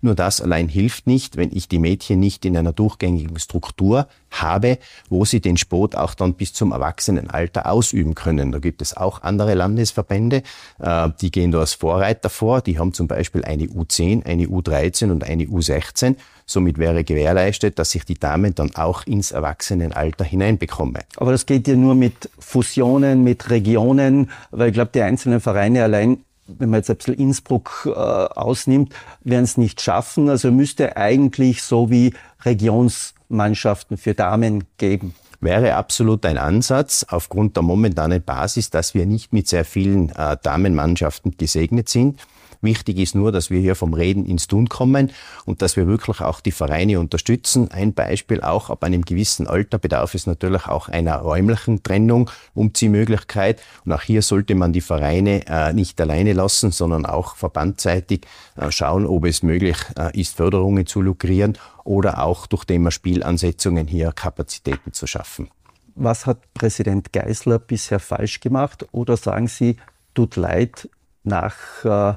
Nur 0.01 0.15
das 0.15 0.41
allein 0.41 0.67
hilft 0.67 1.07
nicht, 1.07 1.37
wenn 1.37 1.55
ich 1.55 1.67
die 1.67 1.79
Mädchen 1.79 2.19
nicht 2.19 2.45
in 2.45 2.57
einer 2.57 2.73
durchgängigen 2.73 3.37
Struktur 3.39 4.07
habe, 4.31 4.77
wo 5.09 5.25
sie 5.25 5.41
den 5.41 5.57
Sport 5.57 5.95
auch 5.95 6.13
dann 6.13 6.33
bis 6.33 6.53
zum 6.53 6.71
Erwachsenenalter 6.71 7.69
ausüben 7.69 8.15
können. 8.15 8.51
Da 8.51 8.59
gibt 8.59 8.81
es 8.81 8.95
auch 8.95 9.21
andere 9.21 9.53
Landesverbände, 9.53 10.43
äh, 10.79 11.09
die 11.21 11.31
gehen 11.31 11.51
da 11.51 11.59
als 11.59 11.73
Vorreiter 11.73 12.29
vor. 12.29 12.61
Die 12.61 12.79
haben 12.79 12.93
zum 12.93 13.07
Beispiel 13.07 13.43
eine 13.43 13.65
U10, 13.65 14.25
eine 14.25 14.45
U13 14.45 15.11
und 15.11 15.23
eine 15.23 15.43
U16. 15.43 16.15
Somit 16.45 16.77
wäre 16.77 17.03
gewährleistet, 17.03 17.79
dass 17.79 17.95
ich 17.95 18.03
die 18.05 18.19
Damen 18.19 18.55
dann 18.55 18.75
auch 18.75 19.05
ins 19.05 19.31
Erwachsenenalter 19.31 20.23
hineinbekomme. 20.23 20.99
Aber 21.17 21.31
das 21.31 21.45
geht 21.45 21.67
ja 21.67 21.75
nur 21.75 21.95
mit 21.95 22.29
Fusionen, 22.39 23.23
mit 23.23 23.49
Regionen, 23.49 24.29
weil 24.51 24.69
ich 24.69 24.73
glaube, 24.73 24.91
die 24.93 25.01
einzelnen 25.01 25.39
Vereine 25.39 25.83
allein 25.83 26.17
wenn 26.47 26.69
man 26.69 26.79
jetzt 26.79 26.89
ein 26.89 26.97
bisschen 26.97 27.15
Innsbruck 27.15 27.83
äh, 27.85 27.91
ausnimmt, 27.91 28.93
werden 29.23 29.43
es 29.43 29.57
nicht 29.57 29.81
schaffen. 29.81 30.29
Also 30.29 30.51
müsste 30.51 30.97
eigentlich 30.97 31.63
so 31.63 31.89
wie 31.89 32.13
Regionsmannschaften 32.43 33.97
für 33.97 34.13
Damen 34.13 34.65
geben 34.77 35.13
wäre 35.41 35.75
absolut 35.75 36.25
ein 36.25 36.37
Ansatz 36.37 37.05
aufgrund 37.09 37.55
der 37.55 37.63
momentanen 37.63 38.21
Basis, 38.21 38.69
dass 38.69 38.93
wir 38.93 39.05
nicht 39.05 39.33
mit 39.33 39.47
sehr 39.47 39.65
vielen 39.65 40.09
äh, 40.09 40.37
Damenmannschaften 40.41 41.35
gesegnet 41.35 41.89
sind. 41.89 42.19
Wichtig 42.61 42.99
ist 42.99 43.15
nur, 43.15 43.31
dass 43.31 43.49
wir 43.49 43.59
hier 43.59 43.75
vom 43.75 43.93
Reden 43.93 44.25
ins 44.25 44.47
Tun 44.47 44.69
kommen 44.69 45.11
und 45.45 45.63
dass 45.63 45.75
wir 45.75 45.87
wirklich 45.87 46.21
auch 46.21 46.41
die 46.41 46.51
Vereine 46.51 46.99
unterstützen. 46.99 47.71
Ein 47.71 47.93
Beispiel 47.93 48.41
auch 48.41 48.69
ab 48.69 48.83
einem 48.83 49.01
gewissen 49.01 49.47
Alter 49.47 49.79
bedarf 49.79 50.13
es 50.13 50.27
natürlich 50.27 50.67
auch 50.67 50.87
einer 50.87 51.17
räumlichen 51.17 51.81
Trennung, 51.81 52.29
Umziehmöglichkeit. 52.53 53.61
Und 53.83 53.93
auch 53.93 54.03
hier 54.03 54.21
sollte 54.21 54.53
man 54.53 54.73
die 54.73 54.81
Vereine 54.81 55.45
äh, 55.47 55.73
nicht 55.73 55.99
alleine 55.99 56.33
lassen, 56.33 56.71
sondern 56.71 57.07
auch 57.07 57.35
verbandseitig 57.35 58.21
äh, 58.55 58.71
schauen, 58.71 59.07
ob 59.07 59.25
es 59.25 59.41
möglich 59.41 59.77
äh, 59.97 60.19
ist, 60.19 60.35
Förderungen 60.35 60.85
zu 60.85 61.01
lukrieren 61.01 61.57
oder 61.83 62.23
auch 62.23 62.45
durch 62.45 62.65
Thema 62.65 62.91
Spielansetzungen 62.91 63.87
hier 63.87 64.11
Kapazitäten 64.11 64.93
zu 64.93 65.07
schaffen. 65.07 65.49
Was 65.95 66.25
hat 66.25 66.53
Präsident 66.53 67.11
Geisler 67.11 67.59
bisher 67.59 67.99
falsch 67.99 68.39
gemacht? 68.39 68.85
Oder 68.91 69.17
sagen 69.17 69.47
Sie, 69.47 69.77
tut 70.13 70.35
leid, 70.35 70.89
nach 71.23 71.85
äh, 71.85 72.13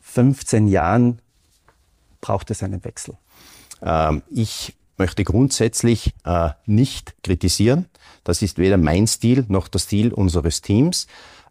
15 0.00 0.68
Jahren 0.68 1.20
braucht 2.20 2.50
es 2.50 2.62
einen 2.62 2.84
Wechsel? 2.84 3.16
Ähm, 3.82 4.22
ich 4.30 4.74
möchte 4.96 5.24
grundsätzlich 5.24 6.14
äh, 6.24 6.50
nicht 6.66 7.14
kritisieren. 7.22 7.86
Das 8.24 8.42
ist 8.42 8.58
weder 8.58 8.76
mein 8.76 9.06
Stil 9.06 9.44
noch 9.48 9.68
der 9.68 9.78
Stil 9.78 10.12
unseres 10.12 10.60
Teams. 10.60 11.06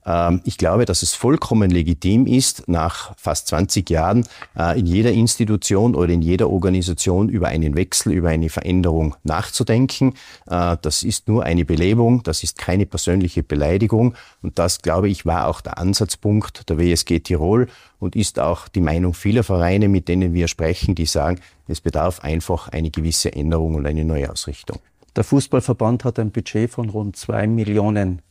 Ähm, 0.08 0.42
ich 0.46 0.58
glaube, 0.58 0.86
dass 0.86 1.04
es 1.04 1.14
vollkommen 1.14 1.70
legitim 1.70 2.26
ist, 2.26 2.68
nach 2.68 3.16
fast 3.18 3.48
20 3.48 3.90
Jahren 3.90 4.26
äh, 4.58 4.80
in 4.80 4.86
jeder 4.86 5.12
Institution 5.12 5.94
oder 5.94 6.14
in 6.14 6.22
jeder 6.22 6.50
Organisation 6.50 7.30
über 7.30 7.50
einen 7.50 7.76
Wechsel, 7.76 8.14
über 8.14 8.30
eine 8.30 8.50
Veränderung 8.50 9.16
nachzudenken. 9.24 10.14
Äh, 10.50 10.78
das 10.82 11.04
ist 11.04 11.28
nur 11.28 11.44
eine 11.44 11.66
Belebung, 11.66 12.24
das 12.24 12.44
ist 12.44 12.58
keine 12.58 12.86
persönliche 12.86 13.44
Beleidigung. 13.44 14.16
Und 14.42 14.58
das, 14.58 14.82
glaube 14.82 15.10
ich, 15.10 15.26
war 15.26 15.48
auch 15.48 15.62
der 15.62 15.78
Ansatzpunkt 15.78 16.70
der 16.70 16.78
WSG 16.80 17.20
Tirol 17.20 17.68
und 18.00 18.16
ist 18.16 18.40
auch 18.40 18.70
die 18.70 18.82
Meinung 18.82 19.14
vieler 19.14 19.44
Vereine, 19.44 19.90
mit 19.90 20.08
denen 20.08 20.34
wir 20.34 20.48
sprechen, 20.48 20.96
die 20.96 21.06
sagen, 21.06 21.40
es 21.68 21.82
bedarf 21.82 22.22
einfach 22.22 22.70
eine 22.70 22.92
gewisse 22.92 23.34
Änderung 23.34 23.76
und 23.76 23.86
eine 23.86 24.06
Neuausrichtung. 24.06 24.80
Der 25.18 25.26
Fußballverband 25.26 26.06
hat 26.06 26.20
ein 26.20 26.32
Budget 26.32 26.70
von 26.70 26.90
rund 26.90 27.18
zwei 27.18 27.48
Millionen 27.48 28.22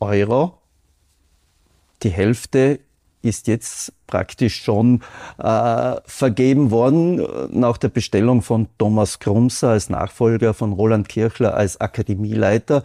Euro 0.00 0.58
die 2.02 2.10
Hälfte 2.10 2.80
ist 3.22 3.48
jetzt 3.48 3.92
praktisch 4.06 4.62
schon 4.62 5.02
äh, 5.38 5.96
vergeben 6.04 6.70
worden 6.70 7.26
nach 7.50 7.76
der 7.76 7.88
Bestellung 7.88 8.42
von 8.42 8.68
Thomas 8.78 9.18
Krumser 9.18 9.70
als 9.70 9.90
Nachfolger 9.90 10.54
von 10.54 10.72
Roland 10.72 11.08
Kirchler 11.08 11.54
als 11.54 11.80
Akademieleiter. 11.80 12.84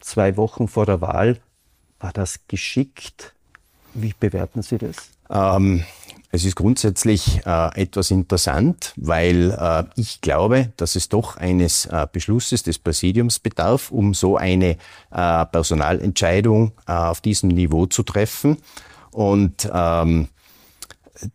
Zwei 0.00 0.36
Wochen 0.36 0.66
vor 0.66 0.86
der 0.86 1.00
Wahl. 1.00 1.38
War 2.00 2.12
das 2.12 2.40
geschickt? 2.48 3.34
Wie 3.94 4.14
bewerten 4.18 4.62
Sie 4.62 4.78
das? 4.78 4.96
Ähm, 5.30 5.84
es 6.34 6.46
ist 6.46 6.56
grundsätzlich 6.56 7.42
äh, 7.44 7.80
etwas 7.82 8.10
interessant, 8.10 8.94
weil 8.96 9.50
äh, 9.50 9.84
ich 10.00 10.22
glaube, 10.22 10.72
dass 10.78 10.96
es 10.96 11.10
doch 11.10 11.36
eines 11.36 11.84
äh, 11.84 12.06
Beschlusses 12.10 12.62
des 12.62 12.78
Präsidiums 12.78 13.38
bedarf, 13.38 13.92
um 13.92 14.14
so 14.14 14.38
eine 14.38 14.78
äh, 15.10 15.46
Personalentscheidung 15.46 16.72
äh, 16.88 16.92
auf 16.92 17.20
diesem 17.20 17.50
Niveau 17.50 17.84
zu 17.84 18.02
treffen. 18.02 18.56
Und 19.10 19.70
ähm, 19.70 20.28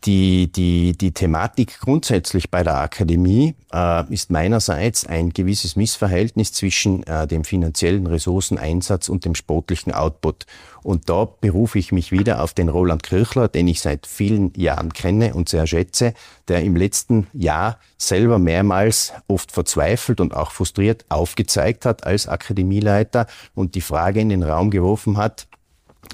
die, 0.06 0.52
die, 0.52 0.98
die 0.98 1.12
Thematik 1.12 1.80
grundsätzlich 1.80 2.50
bei 2.50 2.64
der 2.64 2.78
Akademie 2.78 3.56
äh, 3.72 4.12
ist 4.12 4.32
meinerseits 4.32 5.06
ein 5.06 5.30
gewisses 5.30 5.76
Missverhältnis 5.76 6.52
zwischen 6.52 7.04
äh, 7.04 7.28
dem 7.28 7.44
finanziellen 7.44 8.08
Ressourceneinsatz 8.08 9.08
und 9.08 9.24
dem 9.24 9.36
sportlichen 9.36 9.94
Output. 9.94 10.46
Und 10.82 11.10
da 11.10 11.26
berufe 11.26 11.78
ich 11.78 11.92
mich 11.92 12.12
wieder 12.12 12.42
auf 12.42 12.54
den 12.54 12.70
Roland 12.70 13.04
Kirchler, 13.04 13.48
den 13.48 13.68
ich 13.68 13.82
seit 13.82 14.08
vielen 14.08 14.52
Jahren 14.56 14.94
kenne 14.94 15.36
und 15.36 15.50
sehr 15.50 15.68
schätze, 15.68 16.14
der 16.48 16.64
im 16.64 16.76
letzten 16.76 17.28
Jahr 17.34 17.78
selber 17.98 18.40
mehrmals 18.40 19.14
oft 19.28 19.52
verzweifelt 19.52 20.22
und 20.22 20.34
auch 20.34 20.52
frustriert 20.52 21.06
aufgezeigt 21.10 21.86
hat 21.86 22.06
als 22.06 22.28
Akademieleiter 22.28 23.28
und 23.54 23.76
die 23.76 23.82
Frage 23.82 24.22
in 24.22 24.30
den 24.30 24.44
Raum 24.44 24.72
geworfen 24.72 25.18
hat, 25.18 25.48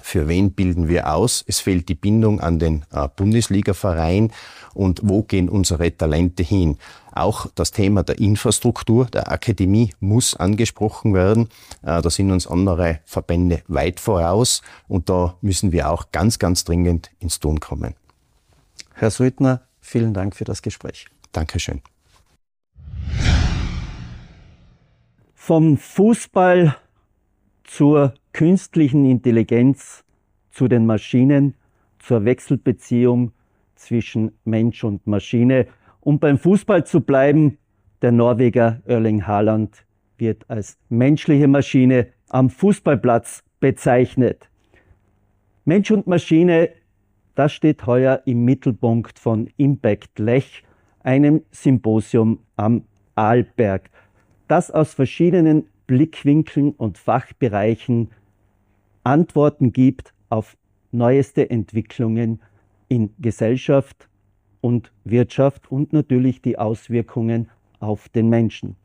für 0.02 0.28
wen 0.28 0.54
bilden 0.54 0.88
wir 0.88 1.14
aus? 1.14 1.44
Es 1.48 1.60
fehlt 1.60 1.90
die 1.90 1.96
Bindung 1.96 2.40
an 2.40 2.60
den 2.60 2.86
äh, 2.92 3.08
Bundesliga-Verein 3.16 4.32
und 4.74 5.02
wo 5.04 5.24
gehen 5.24 5.50
unsere 5.50 5.96
Talente 5.96 6.44
hin? 6.44 6.78
Auch 7.12 7.48
das 7.56 7.72
Thema 7.72 8.04
der 8.04 8.20
Infrastruktur 8.20 9.06
der 9.06 9.32
Akademie 9.32 9.94
muss 10.00 10.36
angesprochen 10.36 11.14
werden. 11.14 11.50
Äh, 11.84 12.02
da 12.02 12.10
sind 12.10 12.32
uns 12.32 12.48
andere 12.48 13.00
Verbände 13.06 13.62
weit 13.68 14.00
voraus 14.00 14.62
und 14.88 15.10
da 15.10 15.36
müssen 15.42 15.72
wir 15.72 15.90
auch 15.90 16.12
ganz, 16.12 16.40
ganz 16.40 16.64
dringend 16.64 17.12
ins 17.20 17.40
Tun 17.40 17.60
kommen. 17.60 17.96
Herr 18.96 19.12
Suitner, 19.12 19.62
vielen 19.80 20.14
Dank 20.14 20.36
für 20.36 20.46
das 20.46 20.62
Gespräch. 20.62 21.08
Dankeschön. 21.32 21.82
Vom 25.34 25.78
Fußball 25.78 26.78
zur 27.75 28.13
künstlichen 28.34 29.03
Intelligenz, 29.03 30.03
zu 30.51 30.68
den 30.68 30.86
Maschinen, 30.86 31.56
zur 31.98 32.24
Wechselbeziehung 32.24 33.32
zwischen 33.74 34.32
Mensch 34.46 34.84
und 34.84 35.08
Maschine. 35.08 35.65
Um 36.00 36.20
beim 36.20 36.38
Fußball 36.38 36.86
zu 36.86 37.01
bleiben, 37.01 37.58
der 38.03 38.12
Norweger 38.12 38.84
Erling 38.86 39.25
Haaland 39.25 39.88
wird 40.20 40.48
als 40.51 40.77
menschliche 40.89 41.48
Maschine 41.48 42.10
am 42.30 42.51
Fußballplatz 42.51 43.44
bezeichnet. 43.60 44.51
Mensch 45.65 45.89
und 45.89 46.06
Maschine, 46.06 46.70
das 47.34 47.53
steht 47.53 47.88
heuer 47.88 48.22
im 48.25 48.46
Mittelpunkt 48.46 49.18
von 49.18 49.50
Impact 49.58 50.20
Lech, 50.20 50.63
einem 51.00 51.42
Symposium 51.50 52.38
am 52.56 52.84
Arlberg, 53.15 53.89
das 54.48 54.70
aus 54.70 54.94
verschiedenen 54.94 55.65
Blickwinkeln 55.88 56.72
und 56.72 56.98
Fachbereichen 56.98 58.10
Antworten 59.04 59.74
gibt 59.74 60.13
auf 60.30 60.56
neueste 60.92 61.50
Entwicklungen 61.50 62.42
in 62.88 63.13
Gesellschaft 63.20 64.08
und 64.62 64.94
Wirtschaft 65.04 65.72
und 65.72 65.92
natürlich 65.92 66.42
die 66.42 66.58
Auswirkungen 66.58 67.50
auf 67.80 68.08
den 68.10 68.30
Menschen. 68.30 68.75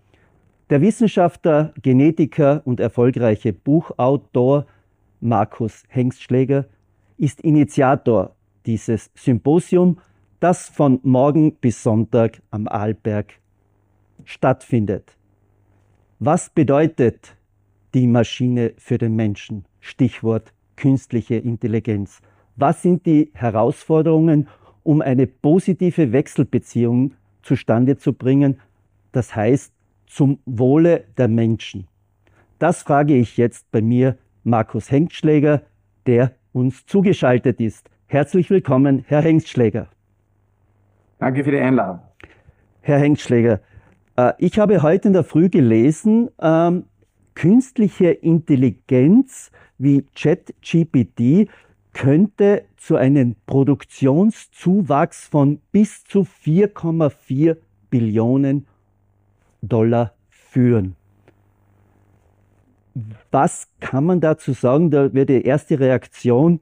Der 0.70 0.80
Wissenschaftler, 0.80 1.72
Genetiker 1.80 2.62
und 2.64 2.80
erfolgreiche 2.80 3.52
Buchautor 3.52 4.66
Markus 5.20 5.84
Hengstschläger 5.88 6.66
ist 7.16 7.40
Initiator 7.40 8.34
dieses 8.66 9.10
Symposium, 9.14 9.98
das 10.40 10.68
von 10.68 11.00
morgen 11.02 11.56
bis 11.56 11.82
Sonntag 11.82 12.42
am 12.50 12.68
Arlberg 12.68 13.34
stattfindet. 14.24 15.17
Was 16.20 16.50
bedeutet 16.50 17.36
die 17.94 18.08
Maschine 18.08 18.72
für 18.76 18.98
den 18.98 19.14
Menschen? 19.14 19.66
Stichwort 19.78 20.52
künstliche 20.74 21.36
Intelligenz. 21.36 22.20
Was 22.56 22.82
sind 22.82 23.06
die 23.06 23.30
Herausforderungen, 23.34 24.48
um 24.82 25.00
eine 25.00 25.28
positive 25.28 26.10
Wechselbeziehung 26.10 27.14
zustande 27.42 27.98
zu 27.98 28.14
bringen? 28.14 28.58
Das 29.12 29.36
heißt, 29.36 29.72
zum 30.08 30.40
Wohle 30.44 31.04
der 31.16 31.28
Menschen. 31.28 31.86
Das 32.58 32.82
frage 32.82 33.14
ich 33.14 33.36
jetzt 33.36 33.70
bei 33.70 33.80
mir 33.80 34.18
Markus 34.42 34.90
Hengstschläger, 34.90 35.62
der 36.06 36.32
uns 36.52 36.84
zugeschaltet 36.86 37.60
ist. 37.60 37.88
Herzlich 38.08 38.50
willkommen, 38.50 39.04
Herr 39.06 39.22
Hengstschläger. 39.22 39.86
Danke 41.20 41.44
für 41.44 41.52
die 41.52 41.60
Einladung. 41.60 42.00
Herr 42.80 42.98
Hengstschläger, 42.98 43.60
ich 44.38 44.58
habe 44.58 44.82
heute 44.82 45.08
in 45.08 45.14
der 45.14 45.22
Früh 45.22 45.48
gelesen, 45.48 46.28
ähm, 46.40 46.86
künstliche 47.34 48.10
Intelligenz 48.10 49.52
wie 49.78 50.04
ChatGPT 50.16 51.48
könnte 51.92 52.64
zu 52.76 52.96
einem 52.96 53.36
Produktionszuwachs 53.46 55.28
von 55.28 55.60
bis 55.70 56.02
zu 56.02 56.22
4,4 56.24 57.58
Billionen 57.90 58.66
Dollar 59.62 60.14
führen. 60.30 60.96
Was 63.30 63.68
kann 63.78 64.04
man 64.04 64.20
dazu 64.20 64.52
sagen? 64.52 64.90
Da 64.90 65.14
wäre 65.14 65.26
die 65.26 65.42
erste 65.42 65.78
Reaktion, 65.78 66.58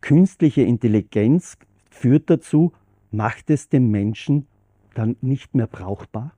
künstliche 0.00 0.62
Intelligenz 0.62 1.58
führt 1.90 2.30
dazu, 2.30 2.72
macht 3.10 3.50
es 3.50 3.68
den 3.68 3.90
Menschen 3.90 4.46
dann 4.94 5.16
nicht 5.20 5.56
mehr 5.56 5.66
brauchbar? 5.66 6.34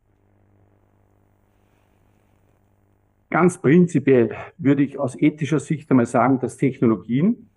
Ganz 3.33 3.57
prinzipiell 3.57 4.29
würde 4.59 4.83
ich 4.83 4.99
aus 4.99 5.19
ethischer 5.19 5.59
Sicht 5.59 5.91
einmal 5.91 6.05
sagen, 6.05 6.39
dass 6.39 6.59
Technologien, 6.59 7.49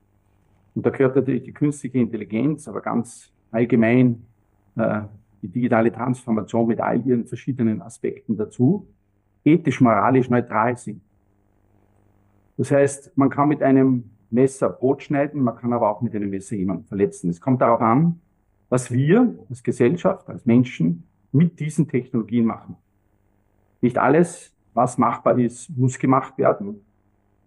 und 0.73 0.85
da 0.85 0.89
gehört 0.89 1.17
natürlich 1.17 1.43
die 1.43 1.51
künstliche 1.51 1.97
Intelligenz, 1.97 2.69
aber 2.69 2.79
ganz 2.79 3.29
allgemein 3.51 4.23
äh, 4.77 5.01
die 5.41 5.49
digitale 5.49 5.91
Transformation 5.91 6.67
mit 6.67 6.79
all 6.79 7.05
ihren 7.05 7.25
verschiedenen 7.25 7.81
Aspekten 7.81 8.37
dazu, 8.37 8.87
ethisch-moralisch 9.43 10.29
neutral 10.29 10.77
sind. 10.77 11.01
Das 12.55 12.71
heißt, 12.71 13.17
man 13.17 13.29
kann 13.29 13.49
mit 13.49 13.61
einem 13.61 14.11
Messer 14.29 14.69
Brot 14.69 15.03
schneiden, 15.03 15.43
man 15.43 15.57
kann 15.57 15.73
aber 15.73 15.89
auch 15.91 15.99
mit 15.99 16.15
einem 16.15 16.29
Messer 16.29 16.55
jemanden 16.55 16.85
verletzen. 16.85 17.29
Es 17.29 17.41
kommt 17.41 17.59
darauf 17.59 17.81
an, 17.81 18.21
was 18.69 18.91
wir 18.91 19.37
als 19.49 19.61
Gesellschaft, 19.61 20.29
als 20.29 20.45
Menschen 20.45 21.03
mit 21.33 21.59
diesen 21.59 21.89
Technologien 21.89 22.45
machen. 22.45 22.77
Nicht 23.81 23.97
alles 23.97 24.54
was 24.75 24.97
machbar 24.97 25.39
ist, 25.39 25.69
muss 25.75 25.97
gemacht 25.97 26.37
werden. 26.37 26.81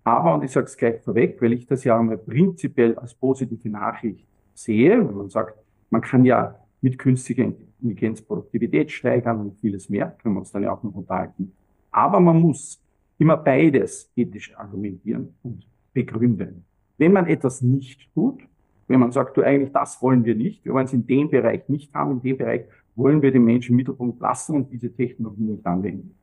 Aber, 0.02 0.34
und 0.34 0.42
ich 0.42 0.50
sage 0.50 0.66
es 0.66 0.76
gleich 0.76 1.00
vorweg, 1.02 1.40
weil 1.40 1.52
ich 1.52 1.66
das 1.66 1.84
ja 1.84 1.98
einmal 1.98 2.16
prinzipiell 2.16 2.96
als 2.96 3.14
positive 3.14 3.68
Nachricht 3.68 4.26
sehe, 4.54 4.98
wenn 5.06 5.14
man 5.14 5.28
sagt, 5.28 5.54
man 5.90 6.00
kann 6.00 6.24
ja 6.24 6.58
mit 6.80 6.98
künstlicher 6.98 7.44
Intelligenz 7.44 8.22
Produktivität 8.22 8.90
steigern 8.90 9.40
und 9.40 9.58
vieles 9.60 9.90
mehr, 9.90 10.16
können 10.22 10.36
wir 10.36 10.40
uns 10.40 10.50
dann 10.50 10.62
ja 10.62 10.72
auch 10.72 10.82
noch 10.82 10.94
unterhalten. 10.94 11.52
Aber 11.90 12.18
man 12.18 12.40
muss 12.40 12.80
immer 13.18 13.36
beides 13.36 14.10
ethisch 14.16 14.56
argumentieren 14.56 15.34
und 15.42 15.66
begründen. 15.92 16.64
Wenn 16.96 17.12
man 17.12 17.26
etwas 17.26 17.60
nicht 17.60 18.12
tut, 18.14 18.40
wenn 18.86 19.00
man 19.00 19.12
sagt, 19.12 19.36
du 19.36 19.42
eigentlich 19.42 19.72
das 19.72 20.00
wollen 20.00 20.24
wir 20.24 20.34
nicht, 20.34 20.64
wir 20.64 20.72
wollen 20.72 20.86
es 20.86 20.94
in 20.94 21.06
dem 21.06 21.28
Bereich 21.28 21.68
nicht 21.68 21.92
haben, 21.92 22.12
in 22.12 22.22
dem 22.22 22.38
Bereich 22.38 22.64
wollen 22.96 23.20
wir 23.20 23.30
den 23.30 23.44
Menschen 23.44 23.72
im 23.72 23.76
Mittelpunkt 23.76 24.18
lassen 24.18 24.56
und 24.56 24.72
diese 24.72 24.90
Technologie 24.90 25.42
nicht 25.42 25.66
anwenden 25.66 26.14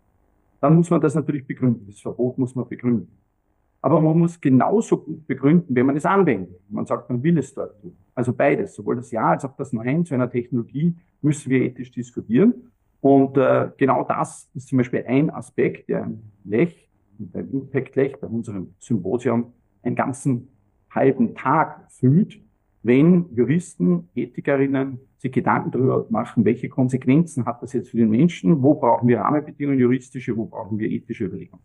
dann 0.65 0.75
muss 0.75 0.89
man 0.89 0.99
das 0.99 1.13
natürlich 1.13 1.45
begründen. 1.45 1.85
Das 1.85 1.99
Verbot 1.99 2.39
muss 2.39 2.55
man 2.55 2.67
begründen. 2.67 3.07
Aber 3.81 4.01
man 4.01 4.17
muss 4.17 4.41
genauso 4.41 4.97
gut 4.97 5.27
begründen, 5.27 5.75
wenn 5.75 5.85
man 5.85 5.95
es 5.95 6.07
anwendet. 6.07 6.59
Man 6.69 6.87
sagt, 6.87 7.07
man 7.07 7.21
will 7.21 7.37
es 7.37 7.53
dort 7.53 7.79
tun. 7.81 7.95
Also 8.15 8.33
beides, 8.33 8.73
sowohl 8.73 8.95
das 8.95 9.11
Ja 9.11 9.29
als 9.29 9.45
auch 9.45 9.55
das 9.55 9.73
Nein 9.73 10.03
zu 10.05 10.15
einer 10.15 10.27
Technologie 10.27 10.95
müssen 11.21 11.51
wir 11.51 11.61
ethisch 11.61 11.91
diskutieren. 11.91 12.71
Und 12.99 13.37
äh, 13.37 13.69
genau 13.77 14.03
das 14.05 14.49
ist 14.55 14.69
zum 14.69 14.79
Beispiel 14.79 15.05
ein 15.07 15.29
Aspekt, 15.29 15.87
der 15.87 16.05
im 16.05 16.23
Lech, 16.45 16.89
beim 17.19 17.47
Impact 17.51 17.95
Lech, 17.95 18.19
bei 18.19 18.25
unserem 18.25 18.73
Symposium, 18.79 19.53
einen 19.83 19.95
ganzen 19.95 20.47
halben 20.89 21.35
Tag 21.35 21.91
füllt, 21.91 22.39
wenn 22.85 23.25
Juristen, 23.35 24.09
Ethikerinnen 24.13 24.99
sich 25.17 25.31
Gedanken 25.31 25.71
darüber 25.71 26.05
machen, 26.09 26.45
welche 26.45 26.69
Konsequenzen 26.69 27.45
hat 27.45 27.63
das 27.63 27.73
jetzt 27.73 27.89
für 27.89 27.97
den 27.97 28.09
Menschen, 28.09 28.61
wo 28.61 28.75
brauchen 28.75 29.07
wir 29.07 29.21
Rahmenbedingungen 29.21 29.79
juristische, 29.79 30.37
wo 30.37 30.45
brauchen 30.45 30.77
wir 30.77 30.89
ethische 30.89 31.25
Überlegungen. 31.25 31.63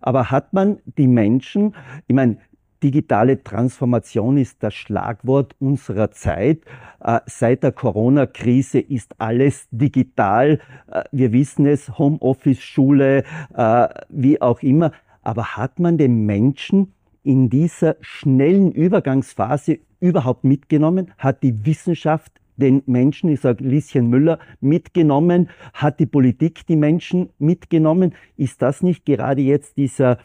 Aber 0.00 0.30
hat 0.30 0.52
man 0.52 0.78
die 0.84 1.08
Menschen, 1.08 1.74
ich 2.06 2.14
meine, 2.14 2.36
digitale 2.82 3.42
Transformation 3.42 4.36
ist 4.36 4.62
das 4.62 4.74
Schlagwort 4.74 5.56
unserer 5.58 6.10
Zeit. 6.10 6.60
Äh, 7.00 7.20
seit 7.24 7.62
der 7.62 7.72
Corona-Krise 7.72 8.78
ist 8.78 9.18
alles 9.18 9.68
digital. 9.70 10.60
Äh, 10.86 11.04
wir 11.10 11.32
wissen 11.32 11.64
es, 11.64 11.98
Homeoffice, 11.98 12.60
Schule, 12.60 13.24
äh, 13.54 13.88
wie 14.10 14.40
auch 14.42 14.62
immer. 14.62 14.92
Aber 15.22 15.56
hat 15.56 15.80
man 15.80 15.96
den 15.96 16.26
Menschen 16.26 16.92
in 17.28 17.50
dieser 17.50 17.96
schnellen 18.00 18.72
Übergangsphase 18.72 19.80
überhaupt 20.00 20.44
mitgenommen? 20.44 21.12
Hat 21.18 21.42
die 21.42 21.66
Wissenschaft 21.66 22.32
den 22.56 22.82
Menschen, 22.86 23.28
ich 23.28 23.42
sage 23.42 23.62
Lieschen 23.62 24.08
Müller, 24.08 24.38
mitgenommen? 24.62 25.50
Hat 25.74 26.00
die 26.00 26.06
Politik 26.06 26.66
die 26.66 26.76
Menschen 26.76 27.28
mitgenommen? 27.38 28.14
Ist 28.38 28.62
das 28.62 28.82
nicht 28.82 29.04
gerade 29.04 29.42
jetzt 29.42 29.76
dieser 29.76 30.20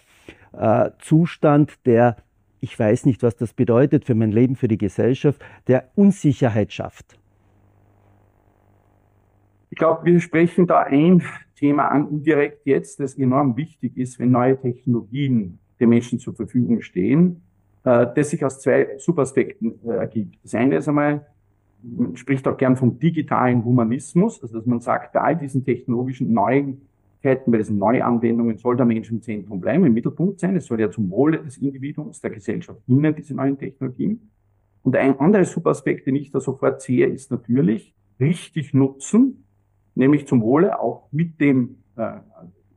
äh, 0.53 0.91
Zustand 0.99 1.85
der, 1.85 2.15
ich 2.61 2.79
weiß 2.79 3.05
nicht, 3.05 3.21
was 3.21 3.35
das 3.35 3.51
bedeutet 3.51 4.05
für 4.05 4.15
mein 4.15 4.31
Leben, 4.31 4.55
für 4.55 4.69
die 4.69 4.77
Gesellschaft, 4.77 5.43
der 5.67 5.89
Unsicherheit 5.95 6.71
schafft? 6.71 7.19
Ich 9.71 9.77
glaube, 9.77 10.05
wir 10.05 10.21
sprechen 10.21 10.67
da 10.67 10.83
ein 10.83 11.21
Thema 11.57 11.89
an, 11.89 12.07
indirekt 12.07 12.65
jetzt, 12.65 13.01
das 13.01 13.17
enorm 13.17 13.57
wichtig 13.57 13.97
ist, 13.97 14.19
wenn 14.19 14.31
neue 14.31 14.57
Technologien 14.57 15.59
den 15.83 15.89
Menschen 15.89 16.19
zur 16.19 16.33
Verfügung 16.33 16.81
stehen, 16.81 17.41
äh, 17.83 18.07
das 18.15 18.29
sich 18.29 18.43
aus 18.43 18.59
zwei 18.59 18.97
Subaspekten 18.97 19.73
äh, 19.85 19.89
ergibt. 19.97 20.37
Das 20.43 20.55
eine 20.55 20.77
ist 20.77 20.87
einmal, 20.87 21.25
man 21.83 22.15
spricht 22.15 22.47
auch 22.47 22.57
gern 22.57 22.77
vom 22.77 22.97
digitalen 22.97 23.63
Humanismus, 23.63 24.41
also 24.41 24.57
dass 24.57 24.65
man 24.65 24.79
sagt, 24.79 25.13
bei 25.13 25.21
all 25.21 25.35
diesen 25.35 25.65
technologischen 25.65 26.31
Neuigkeiten, 26.31 27.51
bei 27.51 27.57
diesen 27.57 27.77
Neuanwendungen 27.77 28.57
soll 28.57 28.77
der 28.77 28.85
Mensch 28.85 29.11
im 29.11 29.21
Zentrum 29.21 29.59
bleiben, 29.59 29.85
im 29.85 29.93
Mittelpunkt 29.93 30.39
sein. 30.39 30.55
Es 30.55 30.65
soll 30.65 30.79
ja 30.79 30.89
zum 30.89 31.09
Wohle 31.09 31.39
des 31.39 31.57
Individuums, 31.57 32.21
der 32.21 32.31
Gesellschaft 32.31 32.79
dienen, 32.87 33.13
diese 33.15 33.35
neuen 33.35 33.57
Technologien. 33.57 34.29
Und 34.81 34.95
ein 34.95 35.19
anderer 35.19 35.45
Subaspekt, 35.45 36.07
den 36.07 36.15
ich 36.15 36.31
da 36.31 36.39
sofort 36.39 36.81
sehe, 36.81 37.07
ist 37.07 37.31
natürlich 37.31 37.93
richtig 38.19 38.73
nutzen, 38.73 39.43
nämlich 39.95 40.27
zum 40.27 40.41
Wohle 40.41 40.79
auch 40.79 41.07
mit 41.11 41.39
dem, 41.41 41.77
äh, 41.97 42.17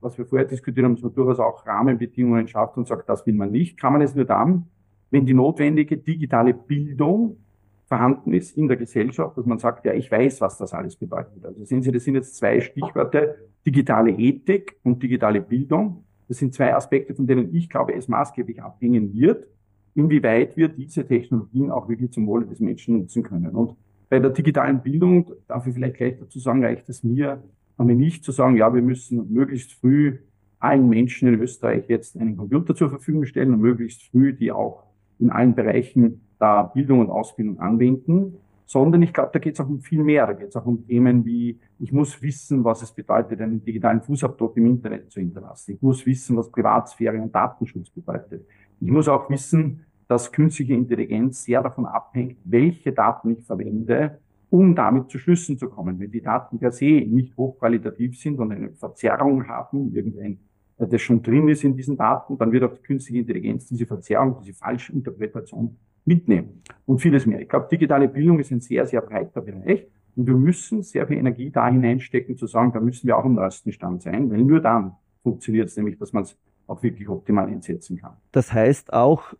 was 0.01 0.19
wir 0.19 0.27
vorher 0.27 0.47
diskutiert 0.47 0.85
haben, 0.85 0.95
dass 0.95 1.03
man 1.03 1.15
durchaus 1.15 1.39
auch 1.39 1.67
Rahmenbedingungen 1.67 2.49
schafft 2.49 2.77
und 2.77 2.87
sagt, 2.87 3.09
das 3.09 3.27
will 3.27 3.35
man 3.35 3.51
nicht, 3.51 3.79
kann 3.79 3.93
man 3.93 4.03
es 4.03 4.15
nur 4.15 4.25
dann, 4.25 4.67
wenn 5.11 5.27
die 5.27 5.35
notwendige 5.35 5.97
digitale 5.97 6.55
Bildung 6.55 7.39
vorhanden 7.87 8.33
ist 8.33 8.57
in 8.57 8.67
der 8.69 8.77
Gesellschaft, 8.77 9.39
dass 9.39 9.47
man 9.47 9.59
sagt, 9.59 9.85
ja, 9.87 9.93
ich 9.93 10.11
weiß, 10.11 10.41
was 10.41 10.59
das 10.59 10.75
alles 10.75 10.97
bedeutet. 10.97 11.45
Also 11.45 11.65
sehen 11.65 11.83
Sie, 11.83 11.93
das 11.93 12.05
sind 12.05 12.15
jetzt 12.15 12.37
zwei 12.37 12.61
Stichworte, 12.61 13.37
digitale 13.65 14.11
Ethik 14.11 14.77
und 14.83 15.03
digitale 15.03 15.41
Bildung. 15.41 16.05
Das 16.29 16.39
sind 16.39 16.53
zwei 16.53 16.75
Aspekte, 16.75 17.15
von 17.15 17.27
denen 17.27 17.55
ich 17.55 17.71
glaube, 17.71 17.95
es 17.95 18.09
maßgeblich 18.09 18.61
abhängen 18.61 19.15
wird, 19.15 19.47
inwieweit 19.95 20.57
wir 20.57 20.69
diese 20.69 21.07
Technologien 21.07 21.71
auch 21.71 21.89
wirklich 21.89 22.11
zum 22.11 22.27
Wohle 22.27 22.47
des 22.47 22.59
Menschen 22.59 22.99
nutzen 22.99 23.23
können. 23.23 23.55
Und 23.55 23.77
bei 24.09 24.19
der 24.19 24.31
digitalen 24.31 24.83
Bildung, 24.83 25.33
darf 25.47 25.67
ich 25.67 25.75
vielleicht 25.75 25.97
gleich 25.97 26.19
dazu 26.19 26.41
sagen, 26.41 26.65
reicht 26.65 26.89
es 26.89 27.05
mir, 27.05 27.43
aber 27.77 27.93
nicht 27.93 28.25
zu 28.25 28.33
sagen, 28.33 28.57
ja, 28.57 28.73
wir 28.75 28.83
müssen 28.83 29.33
möglichst 29.33 29.75
früh 29.75 30.19
allen 30.59 30.89
Menschen 30.89 31.29
in 31.29 31.41
Österreich 31.41 31.85
jetzt 31.89 32.17
einen 32.17 32.37
Computer 32.37 32.75
zur 32.75 32.89
Verfügung 32.89 33.25
stellen 33.27 33.53
und 33.53 33.61
möglichst 33.61 34.05
früh 34.05 34.33
die 34.33 34.53
auch 34.53 34.85
in 35.19 35.31
allen 35.31 35.55
Bereichen 35.55 36.23
da 36.39 36.62
Bildung 36.65 37.01
und 37.01 37.11
Ausbildung 37.11 37.59
anwenden, 37.59 38.37
sondern 38.67 39.03
ich 39.03 39.12
glaube, 39.12 39.31
da 39.33 39.39
geht 39.39 39.55
es 39.55 39.61
auch 39.61 39.69
um 39.69 39.81
viel 39.81 40.03
mehr. 40.03 40.27
Da 40.27 40.33
geht 40.33 40.49
es 40.49 40.57
auch 40.57 40.67
um 40.67 40.87
Themen 40.87 41.25
wie, 41.25 41.59
ich 41.79 41.93
muss 41.93 42.21
wissen, 42.21 42.65
was 42.65 42.83
es 42.83 42.93
bedeutet, 42.93 43.41
einen 43.41 43.65
digitalen 43.65 44.03
Fußabdruck 44.03 44.57
im 44.57 44.67
Internet 44.67 45.11
zu 45.11 45.21
hinterlassen. 45.21 45.75
Ich 45.75 45.83
muss 45.83 46.05
wissen, 46.05 46.37
was 46.37 46.51
Privatsphäre 46.51 47.21
und 47.21 47.35
Datenschutz 47.35 47.91
bedeutet. 47.91 48.45
Ich 48.81 48.91
muss 48.91 49.09
auch 49.09 49.31
wissen, 49.31 49.87
dass 50.09 50.31
künstliche 50.31 50.75
Intelligenz 50.75 51.45
sehr 51.45 51.62
davon 51.62 51.87
abhängt, 51.87 52.39
welche 52.45 52.93
Daten 52.93 53.31
ich 53.31 53.45
verwende, 53.45 54.19
um 54.51 54.75
damit 54.75 55.11
zu 55.11 55.19
Schlüssen 55.19 55.59
zu 55.59 55.69
kommen. 55.69 55.99
Wenn 55.99 56.11
die 56.11 56.23
Daten 56.23 56.59
per 56.59 56.73
se 56.73 56.85
nicht 56.85 57.37
hochqualitativ 57.37 58.19
sind 58.19 58.39
und 58.39 58.53
eine 58.53 58.71
Verzerrung 58.71 59.47
haben, 59.49 59.93
irgendein, 59.93 60.39
äh, 60.79 60.87
das 60.87 61.03
schon 61.03 61.23
drin 61.23 61.49
ist 61.49 61.65
in 61.65 61.77
diesen 61.77 61.97
Daten, 61.97 62.39
dann 62.39 62.53
wird 62.53 62.65
auch 62.65 62.75
die 62.75 62.83
künstliche 62.83 63.21
Intelligenz 63.21 63.67
diese 63.67 63.87
Verzerrung, 63.87 64.37
diese 64.43 64.55
falsche 64.55 64.93
Interpretation 64.93 65.77
mitnehmen 66.05 66.63
und 66.85 67.01
vieles 67.01 67.27
mehr. 67.27 67.41
Ich 67.41 67.49
glaube, 67.49 67.67
digitale 67.71 68.09
Bildung 68.09 68.39
ist 68.39 68.53
ein 68.53 68.61
sehr, 68.61 68.87
sehr 68.87 69.01
breiter 69.01 69.41
Bereich 69.41 69.87
und 70.15 70.27
wir 70.27 70.35
müssen 70.35 70.83
sehr 70.83 71.07
viel 71.07 71.19
Energie 71.19 71.51
da 71.51 71.69
hineinstecken, 71.69 72.37
zu 72.37 72.47
sagen, 72.47 72.73
da 72.73 72.81
müssen 72.81 73.07
wir 73.07 73.19
auch 73.19 73.25
am 73.25 73.35
neuesten 73.35 73.73
Stand 73.73 74.03
sein, 74.03 74.31
weil 74.31 74.43
nur 74.43 74.61
dann 74.61 74.93
funktioniert 75.23 75.69
es 75.69 75.77
nämlich, 75.77 75.99
dass 75.99 76.13
man 76.13 76.23
es 76.23 76.39
auch 76.69 76.83
wirklich 76.83 77.09
optimal 77.09 77.47
einsetzen 77.49 77.97
kann. 77.97 78.13
Das 78.33 78.53
heißt 78.53 78.93
auch, 78.93 79.35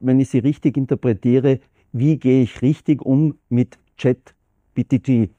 wenn 0.00 0.20
ich 0.20 0.28
Sie 0.28 0.38
richtig 0.38 0.76
interpretiere, 0.76 1.60
wie 1.92 2.18
gehe 2.18 2.42
ich 2.42 2.62
richtig 2.62 3.02
um 3.02 3.38
mit 3.48 3.78
Chat-BTG? 4.74 5.30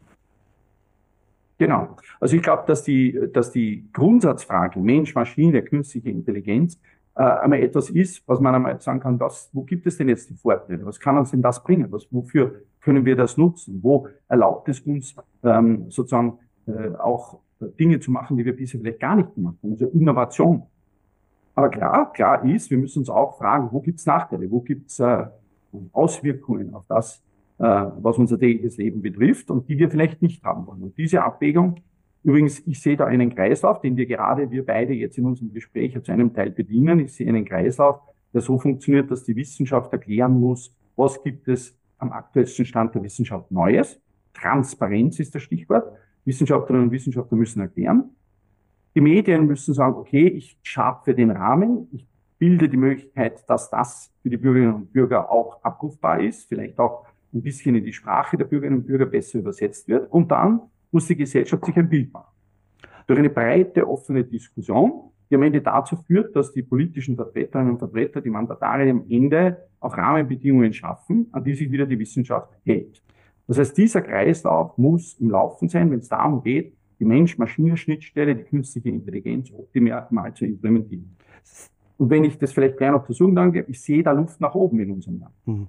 Genau. 1.58 1.96
Also 2.20 2.36
ich 2.36 2.42
glaube, 2.42 2.64
dass 2.68 2.84
die, 2.84 3.20
dass 3.32 3.52
die 3.52 3.88
Grundsatzfrage 3.94 4.80
Mensch, 4.80 5.16
Maschine, 5.16 5.62
künstliche 5.62 6.10
Intelligenz 6.10 6.80
äh, 7.16 7.22
einmal 7.22 7.62
etwas 7.62 7.90
ist, 7.90 8.28
was 8.28 8.40
man 8.40 8.56
einmal 8.56 8.80
sagen 8.82 9.00
kann, 9.00 9.20
was, 9.20 9.50
wo 9.54 9.62
gibt 9.64 9.86
es 9.86 9.98
denn 9.98 10.10
jetzt 10.10 10.30
die 10.30 10.36
Vorteile? 10.36 10.86
Was 10.86 11.00
kann 11.00 11.18
uns 11.18 11.32
denn 11.32 11.42
das 11.42 11.64
bringen? 11.64 11.92
Was, 11.92 12.08
wofür 12.12 12.62
können 12.82 13.06
wir 13.06 13.16
das 13.16 13.38
nutzen? 13.38 13.80
Wo 13.82 14.08
erlaubt 14.28 14.68
es 14.70 14.82
uns 14.82 15.16
ähm, 15.44 15.90
sozusagen 15.90 16.40
äh, 16.66 16.96
auch 16.96 17.40
Dinge 17.80 18.00
zu 18.00 18.12
machen, 18.12 18.36
die 18.36 18.46
wir 18.46 18.56
bisher 18.56 18.80
vielleicht 18.80 19.00
gar 19.00 19.16
nicht 19.16 19.34
gemacht 19.36 19.58
haben? 19.62 19.74
Also 19.74 19.88
Innovation. 19.88 20.64
Aber 21.56 21.70
klar, 21.70 22.12
klar 22.14 22.44
ist, 22.44 22.72
wir 22.72 22.80
müssen 22.80 23.00
uns 23.00 23.10
auch 23.10 23.38
fragen, 23.38 23.70
wo 23.72 23.80
gibt 23.80 24.00
es 24.00 24.06
Nachteile? 24.08 24.50
Wo 24.50 24.60
gibt 24.60 24.90
es 24.90 25.00
äh, 25.00 25.28
Auswirkungen 25.92 26.74
auf 26.74 26.84
das, 26.88 27.24
was 27.58 28.18
unser 28.18 28.40
tägliches 28.40 28.78
Leben 28.78 29.02
betrifft 29.02 29.50
und 29.52 29.70
die 29.70 29.78
wir 29.78 29.90
vielleicht 29.90 30.22
nicht 30.22 30.44
haben 30.44 30.66
wollen? 30.68 30.84
Und 30.84 30.98
diese 30.98 31.24
Abwägung 31.24 31.82
Übrigens, 32.24 32.66
ich 32.66 32.82
sehe 32.82 32.96
da 32.96 33.06
einen 33.06 33.36
Kreislauf, 33.36 33.82
den 33.82 33.98
wir 33.98 34.06
gerade, 34.06 34.50
wir 34.50 34.66
beide 34.66 34.94
jetzt 34.94 35.18
in 35.18 35.26
unserem 35.26 35.54
Gespräch 35.54 36.02
zu 36.02 36.12
einem 36.12 36.34
Teil 36.34 36.52
bedienen. 36.52 37.00
Ich 37.00 37.14
sehe 37.14 37.28
einen 37.28 37.44
Kreislauf, 37.44 38.00
der 38.34 38.42
so 38.42 38.58
funktioniert, 38.58 39.12
dass 39.12 39.26
die 39.26 39.36
Wissenschaft 39.36 39.92
erklären 39.92 40.40
muss, 40.40 40.74
was 40.96 41.22
gibt 41.22 41.50
es 41.50 41.78
am 41.98 42.14
aktuellsten 42.14 42.66
Stand 42.66 42.96
der 42.96 43.04
Wissenschaft 43.04 43.52
Neues. 43.52 44.00
Transparenz 44.34 45.20
ist 45.20 45.36
das 45.36 45.44
Stichwort. 45.44 45.92
Wissenschaftlerinnen 46.24 46.88
und 46.88 46.92
Wissenschaftler 46.94 47.38
müssen 47.38 47.60
erklären. 47.60 48.12
Die 48.96 49.02
Medien 49.02 49.46
müssen 49.46 49.74
sagen, 49.74 49.96
okay, 49.96 50.28
ich 50.28 50.58
schaffe 50.64 51.14
den 51.14 51.32
Rahmen, 51.32 51.88
ich 51.92 52.08
bilde 52.38 52.70
die 52.70 52.78
Möglichkeit, 52.78 53.44
dass 53.50 53.70
das 53.70 54.14
für 54.22 54.30
die 54.30 54.38
Bürgerinnen 54.38 54.74
und 54.74 54.94
Bürger 54.94 55.30
auch 55.30 55.62
abrufbar 55.64 56.22
ist, 56.22 56.48
vielleicht 56.48 56.80
auch 56.80 57.06
ein 57.34 57.42
bisschen 57.42 57.76
in 57.76 57.84
die 57.84 57.94
Sprache 57.94 58.38
der 58.38 58.46
Bürgerinnen 58.46 58.80
und 58.80 58.88
Bürger 58.88 59.06
besser 59.06 59.40
übersetzt 59.40 59.88
wird. 59.88 60.12
Und 60.12 60.32
dann 60.32 60.62
muss 60.92 61.08
die 61.08 61.16
Gesellschaft 61.16 61.66
sich 61.66 61.76
ein 61.76 61.90
Bild 61.90 62.14
machen. 62.14 62.32
Durch 63.08 63.20
eine 63.20 63.30
breite, 63.30 63.88
offene 63.88 64.24
Diskussion, 64.24 65.12
die 65.30 65.36
am 65.36 65.44
Ende 65.44 65.62
dazu 65.62 65.96
führt, 65.96 66.36
dass 66.36 66.54
die 66.54 66.62
politischen 66.62 67.16
Vertreterinnen 67.16 67.74
und 67.74 67.80
Vertreter, 67.80 68.22
die 68.22 68.30
Mandatare 68.30 68.90
am 68.90 69.04
Ende 69.10 69.58
auch 69.80 69.98
Rahmenbedingungen 69.98 70.74
schaffen, 70.74 71.28
an 71.32 71.44
die 71.44 71.56
sich 71.56 71.72
wieder 71.72 71.86
die 71.86 71.98
Wissenschaft 71.98 72.50
hält. 72.64 73.02
Das 73.48 73.58
heißt, 73.58 73.78
dieser 73.78 74.02
Kreislauf 74.02 74.78
muss 74.78 75.16
im 75.20 75.30
Laufen 75.32 75.68
sein, 75.68 75.92
wenn 75.92 76.00
es 76.00 76.08
darum 76.08 76.44
geht, 76.44 76.74
die 77.00 77.06
Mensch-Maschinen-Schnittstelle, 77.06 78.36
die 78.36 78.44
künstliche 78.44 78.90
Intelligenz 78.90 79.52
optimal 79.52 80.34
zu 80.34 80.46
implementieren. 80.46 81.18
Und 81.98 82.10
wenn 82.10 82.24
ich 82.24 82.38
das 82.38 82.54
vielleicht 82.54 82.78
gleich 82.78 82.92
noch 82.92 83.06
versuchen 83.06 83.36
darf, 83.36 83.54
ich 83.68 83.82
sehe 83.82 84.04
da 84.04 84.12
Luft 84.12 84.40
nach 84.40 84.56
oben 84.56 84.80
in 84.80 84.92
unserem 84.92 85.20
Land. 85.20 85.34
Mhm. 85.46 85.68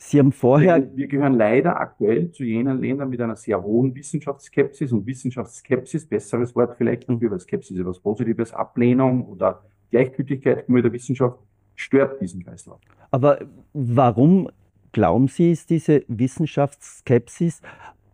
Sie 0.00 0.20
haben 0.20 0.30
vorher. 0.30 0.88
Wir 0.96 1.08
gehören 1.08 1.34
leider 1.34 1.80
aktuell 1.80 2.30
zu 2.30 2.44
jenen 2.44 2.80
Ländern 2.80 3.10
mit 3.10 3.20
einer 3.20 3.36
sehr 3.36 3.62
hohen 3.62 3.94
Wissenschaftsskepsis 3.94 4.92
und 4.92 5.04
Wissenschaftsskepsis, 5.06 6.06
besseres 6.06 6.54
Wort 6.54 6.76
vielleicht 6.78 7.08
dafür, 7.08 7.32
weil 7.32 7.40
Skepsis 7.40 7.72
ist 7.76 7.80
etwas 7.80 7.98
Positives, 7.98 8.54
Ablehnung 8.54 9.26
oder 9.26 9.64
Gleichgültigkeit 9.90 10.60
gegenüber 10.60 10.82
der 10.82 10.92
Wissenschaft 10.92 11.38
stört 11.74 12.20
diesen 12.20 12.44
Kreislauf. 12.44 12.80
Aber 13.10 13.40
warum 13.72 14.48
glauben 14.92 15.28
Sie, 15.28 15.50
ist 15.50 15.70
diese 15.70 16.04
Wissenschaftsskepsis 16.06 17.60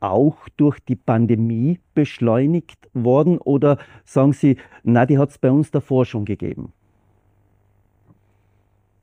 auch 0.01 0.49
durch 0.57 0.81
die 0.81 0.97
Pandemie 0.97 1.81
beschleunigt 1.95 2.89
worden 2.95 3.39
oder 3.39 3.79
sagen 4.05 4.33
Sie, 4.33 4.57
na, 4.83 5.07
die 5.07 5.19
hat 5.19 5.31
es 5.31 5.39
bei 5.39 5.51
uns 5.51 5.71
davor 5.71 6.05
schon 6.05 6.25
gegeben? 6.25 6.73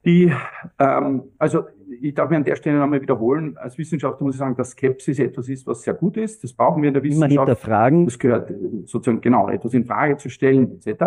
Die, 0.06 0.32
ähm, 0.80 1.24
also 1.38 1.66
ich 2.00 2.14
darf 2.14 2.30
mir 2.30 2.38
an 2.38 2.44
der 2.44 2.56
Stelle 2.56 2.80
nochmal 2.80 3.02
wiederholen, 3.02 3.58
als 3.58 3.78
Wissenschaftler 3.78 4.26
muss 4.26 4.36
ich 4.36 4.40
sagen, 4.40 4.56
dass 4.56 4.72
Skepsis 4.72 5.20
etwas 5.20 5.50
ist, 5.50 5.68
was 5.68 5.82
sehr 5.82 5.94
gut 5.94 6.18
ist. 6.18 6.44
Das 6.44 6.54
brauchen 6.54 6.82
wir 6.82 6.88
in 6.88 6.94
der 6.94 7.04
Wissenschaft. 7.04 7.32
Immer 7.32 7.42
hinterfragen. 7.42 8.06
Das 8.06 8.18
gehört 8.18 8.50
äh, 8.50 8.56
sozusagen 8.86 9.22
genau, 9.22 9.50
etwas 9.50 9.74
in 9.74 9.86
Frage 9.86 10.18
zu 10.18 10.30
stellen, 10.30 10.72
etc. 10.72 11.04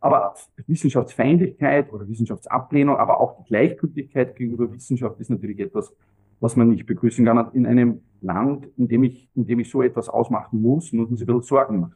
Aber 0.00 0.34
Wissenschaftsfeindlichkeit 0.66 1.92
oder 1.92 2.08
Wissenschaftsablehnung, 2.08 2.96
aber 2.96 3.20
auch 3.20 3.38
die 3.38 3.48
Gleichgültigkeit 3.48 4.36
gegenüber 4.36 4.72
Wissenschaft 4.72 5.18
ist 5.20 5.30
natürlich 5.30 5.58
etwas, 5.58 5.92
was 6.40 6.54
man 6.54 6.68
nicht 6.68 6.86
begrüßen 6.86 7.24
kann. 7.24 7.50
In 7.52 7.66
einem 7.66 8.02
Land, 8.20 8.68
in 8.76 8.86
dem 8.86 9.02
ich, 9.02 9.28
in 9.34 9.46
dem 9.46 9.58
ich 9.58 9.70
so 9.70 9.82
etwas 9.82 10.08
ausmachen 10.08 10.62
muss, 10.62 10.92
muss 10.92 11.08
man 11.08 11.16
sich 11.16 11.28
ein 11.28 11.34
bisschen 11.34 11.48
Sorgen 11.48 11.80
machen. 11.80 11.94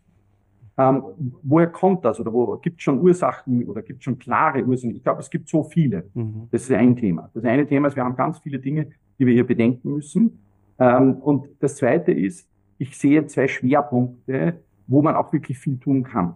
Ähm, 0.83 1.03
woher 1.43 1.69
kommt 1.69 2.05
das 2.05 2.19
oder 2.19 2.33
wo 2.33 2.57
gibt 2.57 2.79
es 2.79 2.83
schon 2.83 3.01
Ursachen 3.01 3.65
oder 3.69 3.83
gibt 3.83 4.01
es 4.01 4.05
schon 4.05 4.19
klare 4.19 4.65
Ursachen? 4.65 4.97
Ich 4.97 5.03
glaube, 5.03 5.21
es 5.21 5.31
gibt 5.31 5.49
so 5.49 5.63
viele. 5.63 6.09
Mhm. 6.15 6.49
Das 6.51 6.63
ist 6.63 6.73
ein 6.73 6.97
Thema. 6.97 7.31
Das 7.35 7.45
eine 7.45 7.67
Thema 7.67 7.89
ist, 7.89 7.97
wir 7.97 8.05
haben 8.05 8.17
ganz 8.17 8.39
viele 8.39 8.59
Dinge, 8.59 8.89
die 9.19 9.27
wir 9.27 9.35
hier 9.35 9.47
bedenken 9.47 9.95
müssen. 9.95 10.41
Ähm, 10.79 11.15
und 11.15 11.49
das 11.61 11.77
zweite 11.77 12.13
ist, 12.13 12.49
ich 12.79 12.97
sehe 12.97 13.27
zwei 13.27 13.47
Schwerpunkte, 13.49 14.61
wo 14.87 15.03
man 15.03 15.15
auch 15.15 15.33
wirklich 15.33 15.59
viel 15.59 15.79
tun 15.79 16.03
kann. 16.03 16.35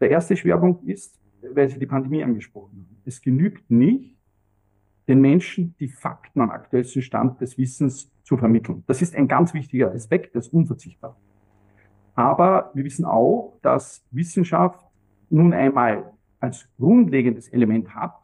Der 0.00 0.10
erste 0.10 0.36
Schwerpunkt 0.36 0.84
ist, 0.84 1.18
weil 1.52 1.68
Sie 1.68 1.78
die 1.78 1.86
Pandemie 1.86 2.22
angesprochen 2.22 2.86
haben. 2.86 3.02
Es 3.04 3.20
genügt 3.20 3.70
nicht, 3.70 4.16
den 5.08 5.20
Menschen 5.20 5.74
die 5.80 5.88
Fakten 5.88 6.40
am 6.40 6.50
aktuellsten 6.50 7.02
Stand 7.02 7.40
des 7.40 7.58
Wissens 7.58 8.10
zu 8.22 8.36
vermitteln. 8.36 8.84
Das 8.86 9.02
ist 9.02 9.14
ein 9.14 9.28
ganz 9.28 9.52
wichtiger 9.52 9.92
Aspekt, 9.92 10.34
das 10.34 10.46
ist 10.46 10.52
unverzichtbar. 10.52 11.16
Aber 12.14 12.70
wir 12.74 12.84
wissen 12.84 13.04
auch, 13.04 13.58
dass 13.62 14.04
Wissenschaft 14.10 14.80
nun 15.30 15.52
einmal 15.52 16.12
als 16.40 16.68
grundlegendes 16.78 17.48
Element 17.48 17.94
hat, 17.94 18.14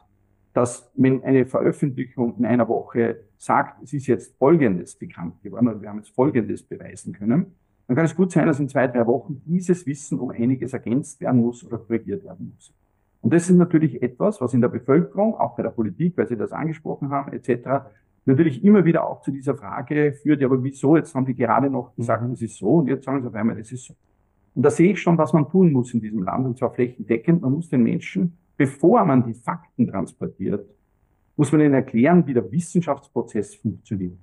dass 0.53 0.90
wenn 0.94 1.22
eine 1.24 1.46
Veröffentlichung 1.46 2.37
in 2.38 2.46
einer 2.46 2.68
Woche 2.68 3.20
sagt, 3.37 3.83
es 3.83 3.92
ist 3.92 4.07
jetzt 4.07 4.37
Folgendes 4.37 4.96
bekannt 4.96 5.42
geworden 5.42 5.68
oder 5.68 5.81
wir 5.81 5.88
haben 5.88 5.98
jetzt 5.98 6.14
Folgendes 6.14 6.62
beweisen 6.62 7.12
können, 7.12 7.55
dann 7.87 7.96
kann 7.96 8.05
es 8.05 8.14
gut 8.14 8.31
sein, 8.31 8.46
dass 8.46 8.61
in 8.61 8.68
zwei, 8.68 8.87
drei 8.87 9.07
Wochen 9.07 9.42
dieses 9.46 9.87
Wissen 9.87 10.20
um 10.20 10.31
einiges 10.31 10.72
ergänzt 10.72 11.20
werden 11.20 11.40
muss 11.40 11.64
oder 11.64 11.79
korrigiert 11.79 12.24
werden 12.24 12.53
muss. 12.55 12.72
Und 13.20 13.33
das 13.35 13.50
ist 13.50 13.57
natürlich 13.57 14.03
etwas, 14.03 14.40
was 14.40 14.55
in 14.55 14.61
der 14.61 14.68
Bevölkerung, 14.68 15.35
auch 15.35 15.57
bei 15.57 15.62
der 15.62 15.70
Politik, 15.70 16.16
weil 16.16 16.29
Sie 16.29 16.37
das 16.37 16.53
angesprochen 16.53 17.11
haben, 17.11 17.33
etc., 17.33 17.87
natürlich 18.26 18.64
immer 18.64 18.85
wieder 18.85 19.06
auch 19.06 19.20
zu 19.22 19.30
dieser 19.30 19.56
Frage 19.56 20.12
führt, 20.12 20.40
ja, 20.40 20.46
aber 20.46 20.62
wieso? 20.62 20.96
Jetzt 20.96 21.14
haben 21.14 21.26
die 21.26 21.35
gerade 21.35 21.70
noch 21.70 21.94
gesagt, 21.94 22.22
mhm. 22.22 22.30
das 22.30 22.42
ist 22.42 22.56
so 22.56 22.76
und 22.76 22.88
jetzt 22.88 23.04
sagen 23.04 23.22
sie 23.22 23.28
auf 23.28 23.35
einmal, 23.35 23.56
das 23.56 23.72
ist 23.72 23.85
so. 23.85 23.94
Und 24.54 24.62
da 24.62 24.70
sehe 24.70 24.92
ich 24.92 25.00
schon, 25.00 25.16
was 25.16 25.33
man 25.33 25.48
tun 25.48 25.72
muss 25.72 25.94
in 25.94 26.00
diesem 26.00 26.22
Land, 26.22 26.44
und 26.44 26.59
zwar 26.59 26.72
flächendeckend. 26.74 27.42
Man 27.42 27.52
muss 27.52 27.68
den 27.68 27.83
Menschen, 27.83 28.37
bevor 28.56 29.04
man 29.04 29.24
die 29.24 29.35
Fakten 29.35 29.87
transportiert, 29.87 30.68
muss 31.37 31.52
man 31.52 31.61
ihnen 31.61 31.74
erklären, 31.74 32.26
wie 32.26 32.35
der 32.35 32.50
Wissenschaftsprozess 32.50 33.54
funktioniert. 33.54 34.18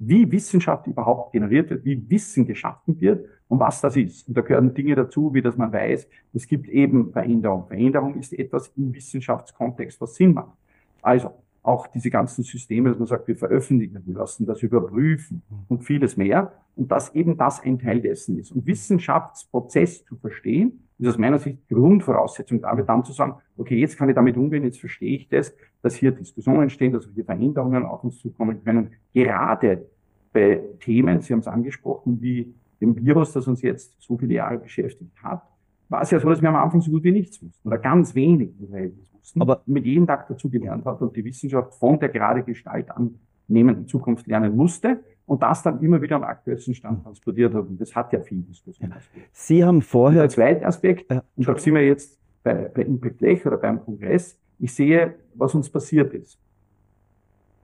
Wie 0.00 0.30
Wissenschaft 0.30 0.86
überhaupt 0.86 1.32
generiert 1.32 1.70
wird, 1.70 1.84
wie 1.84 2.08
Wissen 2.10 2.46
geschaffen 2.46 3.00
wird 3.00 3.24
und 3.48 3.58
was 3.58 3.80
das 3.80 3.96
ist. 3.96 4.28
Und 4.28 4.36
da 4.36 4.42
gehören 4.42 4.74
Dinge 4.74 4.94
dazu, 4.94 5.32
wie 5.32 5.42
dass 5.42 5.56
man 5.56 5.72
weiß, 5.72 6.08
es 6.34 6.46
gibt 6.46 6.68
eben 6.68 7.10
Veränderung. 7.10 7.66
Veränderung 7.66 8.14
ist 8.18 8.32
etwas 8.32 8.68
im 8.76 8.92
Wissenschaftskontext, 8.94 10.00
was 10.00 10.14
Sinn 10.14 10.34
macht. 10.34 10.56
Also, 11.02 11.30
auch 11.62 11.86
diese 11.86 12.10
ganzen 12.10 12.44
Systeme, 12.44 12.90
dass 12.90 12.98
man 12.98 13.06
sagt, 13.06 13.28
wir 13.28 13.36
veröffentlichen, 13.36 14.00
wir 14.04 14.14
lassen 14.14 14.46
das 14.46 14.62
überprüfen 14.62 15.42
und 15.68 15.84
vieles 15.84 16.16
mehr. 16.16 16.52
Und 16.76 16.90
dass 16.90 17.14
eben 17.14 17.36
das 17.36 17.60
ein 17.62 17.78
Teil 17.78 18.00
dessen 18.00 18.38
ist. 18.38 18.52
Und 18.52 18.66
Wissenschaftsprozess 18.66 20.04
zu 20.04 20.16
verstehen, 20.16 20.84
ist 20.98 21.08
aus 21.08 21.18
meiner 21.18 21.38
Sicht 21.38 21.68
Grundvoraussetzung 21.68 22.60
dafür, 22.60 22.84
dann 22.84 23.04
zu 23.04 23.12
sagen, 23.12 23.34
okay, 23.56 23.78
jetzt 23.78 23.96
kann 23.96 24.08
ich 24.08 24.14
damit 24.14 24.36
umgehen, 24.36 24.64
jetzt 24.64 24.80
verstehe 24.80 25.16
ich 25.16 25.28
das, 25.28 25.54
dass 25.82 25.94
hier 25.94 26.12
Diskussionen 26.12 26.62
entstehen, 26.62 26.92
dass 26.92 27.08
hier 27.14 27.24
Veränderungen 27.24 27.84
auf 27.84 28.02
uns 28.04 28.18
zukommen 28.18 28.62
können. 28.64 28.90
Gerade 29.12 29.86
bei 30.32 30.60
Themen, 30.80 31.20
Sie 31.20 31.32
haben 31.32 31.40
es 31.40 31.48
angesprochen, 31.48 32.20
wie 32.20 32.52
dem 32.80 32.96
Virus, 32.96 33.32
das 33.32 33.46
uns 33.46 33.62
jetzt 33.62 33.94
so 34.00 34.16
viele 34.16 34.34
Jahre 34.34 34.58
beschäftigt 34.58 35.12
hat, 35.22 35.42
war 35.88 36.02
es 36.02 36.10
ja 36.10 36.20
so, 36.20 36.28
dass 36.28 36.42
wir 36.42 36.48
am 36.48 36.56
Anfang 36.56 36.80
so 36.80 36.90
gut 36.90 37.04
wie 37.04 37.12
nichts 37.12 37.42
wussten 37.42 37.66
oder 37.66 37.78
ganz 37.78 38.14
wenig 38.14 38.50
wussten, 38.58 39.17
aber 39.38 39.62
mit 39.66 39.84
jedem 39.84 40.06
Tag 40.06 40.28
dazu 40.28 40.48
gelernt 40.48 40.84
hat 40.84 41.00
und 41.00 41.14
die 41.16 41.24
Wissenschaft 41.24 41.74
von 41.74 41.98
der 41.98 42.08
gerade 42.08 42.42
Gestalt 42.42 42.88
annehmen 42.90 43.76
in 43.76 43.86
Zukunft 43.86 44.26
lernen 44.26 44.56
musste 44.56 45.00
und 45.26 45.42
das 45.42 45.62
dann 45.62 45.80
immer 45.82 46.00
wieder 46.00 46.16
am 46.16 46.24
aktuellsten 46.24 46.74
Stand 46.74 47.02
transportiert 47.02 47.54
hat. 47.54 47.66
Und 47.66 47.80
das 47.80 47.94
hat 47.94 48.12
ja 48.12 48.20
viel 48.20 48.42
Diskussion. 48.42 48.92
Sie 49.32 49.64
haben 49.64 49.82
vorher... 49.82 50.22
Der 50.22 50.30
zweite 50.30 50.66
Aspekt, 50.66 51.10
ja. 51.10 51.22
und 51.36 51.46
da 51.46 51.58
sind 51.58 51.74
wir 51.74 51.86
jetzt 51.86 52.18
bei, 52.42 52.70
bei 52.74 52.82
Impact 52.82 53.20
Lech 53.20 53.46
oder 53.46 53.58
beim 53.58 53.84
Kongress, 53.84 54.38
ich 54.58 54.74
sehe, 54.74 55.14
was 55.34 55.54
uns 55.54 55.68
passiert 55.68 56.12
ist. 56.14 56.38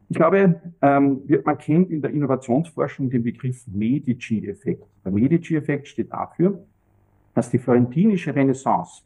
Ich 0.08 0.16
glaube, 0.16 0.60
ähm, 0.82 1.22
man 1.44 1.58
kennt 1.58 1.90
in 1.90 2.02
der 2.02 2.10
Innovationsforschung 2.10 3.08
den 3.08 3.22
Begriff 3.22 3.66
Medici-Effekt. 3.66 4.84
Der 5.04 5.10
Medici-Effekt 5.12 5.88
steht 5.88 6.12
dafür, 6.12 6.62
dass 7.34 7.50
die 7.50 7.58
florentinische 7.58 8.34
Renaissance 8.34 9.02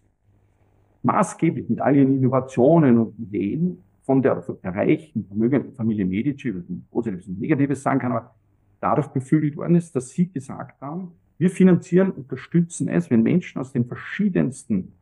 maßgeblich 1.02 1.68
mit 1.68 1.80
all 1.80 1.96
ihren 1.96 2.16
Innovationen 2.16 2.98
und 2.98 3.18
Ideen 3.18 3.78
von 4.02 4.22
der, 4.22 4.42
reichen, 4.64 5.26
vermögenden 5.26 5.74
Familie 5.74 6.06
Medici, 6.06 6.54
was 6.54 6.68
man 6.68 6.84
Positives 6.90 7.28
und 7.28 7.40
Negatives 7.40 7.82
sagen 7.82 8.00
kann, 8.00 8.12
aber 8.12 8.34
dadurch 8.80 9.08
beflügelt 9.08 9.56
worden 9.56 9.76
ist, 9.76 9.94
dass 9.94 10.10
sie 10.10 10.30
gesagt 10.30 10.80
haben, 10.80 11.12
wir 11.38 11.50
finanzieren, 11.50 12.10
unterstützen 12.10 12.88
es, 12.88 13.10
wenn 13.10 13.22
Menschen 13.22 13.60
aus 13.60 13.72
den 13.72 13.84
verschiedensten 13.84 14.92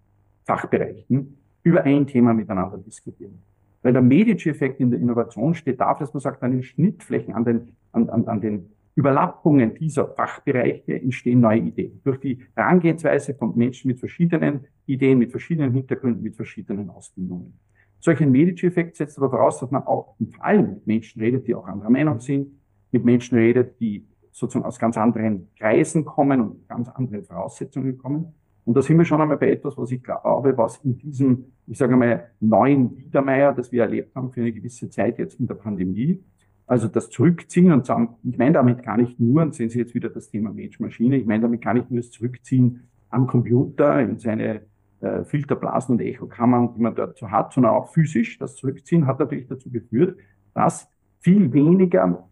Fachbereichen 0.45 1.39
über 1.63 1.83
ein 1.83 2.07
Thema 2.07 2.35
miteinander 2.35 2.79
diskutieren. 2.79 3.39
Weil 3.83 3.93
der 3.93 4.03
Medici-Effekt 4.03 4.81
in 4.81 4.91
der 4.91 5.01
Innovation 5.01 5.55
steht 5.55 5.81
dafür, 5.81 6.07
dass 6.07 6.15
man 6.15 6.21
sagt, 6.21 6.43
an 6.43 6.53
den 6.53 6.63
Schnittflächen, 6.63 7.35
an 7.35 7.45
den, 7.45 7.69
an, 7.93 8.09
an, 8.11 8.29
an 8.29 8.41
den 8.41 8.67
Überlappungen 8.97 9.75
dieser 9.75 10.09
Fachbereiche 10.09 10.95
entstehen 10.95 11.41
neue 11.41 11.61
Ideen. 11.61 12.01
Durch 12.03 12.19
die 12.19 12.39
Herangehensweise 12.55 13.35
von 13.35 13.57
Menschen 13.57 13.89
mit 13.89 14.01
verschiedenen 14.01 14.67
Ideen, 14.87 15.19
mit 15.19 15.31
verschiedenen 15.31 15.73
Hintergründen, 15.73 16.23
mit 16.23 16.35
verschiedenen 16.35 16.89
Ausbildungen. 16.89 17.59
Solch 18.01 18.21
ein 18.23 18.33
Medici-Effekt 18.33 18.97
setzt 18.97 19.19
aber 19.19 19.31
voraus, 19.31 19.61
dass 19.61 19.71
man 19.71 19.83
auch 19.83 20.17
vor 20.31 20.45
allem 20.45 20.71
mit 20.71 20.87
Menschen 20.87 21.21
redet, 21.21 21.47
die 21.47 21.55
auch 21.55 21.67
anderer 21.67 21.91
Meinung 21.91 22.21
sind, 22.21 22.49
mit 22.91 23.05
Menschen 23.05 23.37
redet, 23.37 23.79
die 23.81 24.07
sozusagen 24.33 24.65
aus 24.65 24.79
ganz 24.79 24.97
anderen 24.97 25.49
Kreisen 25.59 26.05
kommen 26.05 26.41
und 26.41 26.69
ganz 26.69 26.89
anderen 26.89 27.25
Voraussetzungen 27.25 27.99
kommen. 27.99 28.35
Und 28.65 28.77
da 28.77 28.83
sind 28.83 28.97
wir 28.99 29.05
schon 29.05 29.21
einmal 29.21 29.37
bei 29.37 29.51
etwas, 29.51 29.77
was 29.77 29.91
ich 29.93 30.03
glaube, 30.03 30.57
was 30.57 30.79
in 30.79 30.97
diesem, 30.99 31.53
ich 31.67 31.79
sage 31.79 31.97
mal, 31.97 32.31
neuen 32.41 32.95
Biedermeier, 32.95 33.53
das 33.53 33.71
wir 33.73 33.83
erlebt 33.83 34.15
haben 34.15 34.33
für 34.33 34.41
eine 34.41 34.53
gewisse 34.53 34.89
Zeit 34.89 35.19
jetzt 35.19 35.39
in 35.39 35.47
der 35.47 35.55
Pandemie, 35.55 36.23
also 36.67 36.89
das 36.89 37.11
Zurückziehen 37.11 37.73
und 37.73 37.87
sagen, 37.87 38.17
ich 38.25 38.39
meine 38.39 38.55
damit 38.55 38.83
gar 38.83 38.97
nicht 38.97 39.21
nur, 39.21 39.43
und 39.43 39.55
sehen 39.55 39.71
Sie 39.71 39.79
jetzt 39.79 39.95
wieder 39.95 40.09
das 40.09 40.31
Thema 40.31 40.53
Mensch-Maschine, 40.53 41.17
ich 41.17 41.27
meine 41.27 41.43
damit 41.43 41.63
gar 41.63 41.75
nicht 41.75 41.91
nur 41.91 42.01
das 42.01 42.11
Zurückziehen 42.11 42.89
am 43.09 43.27
Computer 43.27 44.01
in 44.01 44.19
seine 44.19 44.63
äh, 45.01 45.25
Filterblasen 45.25 45.95
und 45.95 46.01
Echokammern, 46.01 46.75
die 46.75 46.81
man 46.81 46.95
dort 46.95 47.17
so 47.17 47.31
hat, 47.31 47.53
sondern 47.53 47.73
auch 47.73 47.93
physisch. 47.93 48.39
Das 48.39 48.57
Zurückziehen 48.57 49.07
hat 49.07 49.21
natürlich 49.21 49.47
dazu 49.47 49.71
geführt, 49.71 50.19
dass 50.55 50.89
viel 51.21 51.53
weniger 51.53 52.29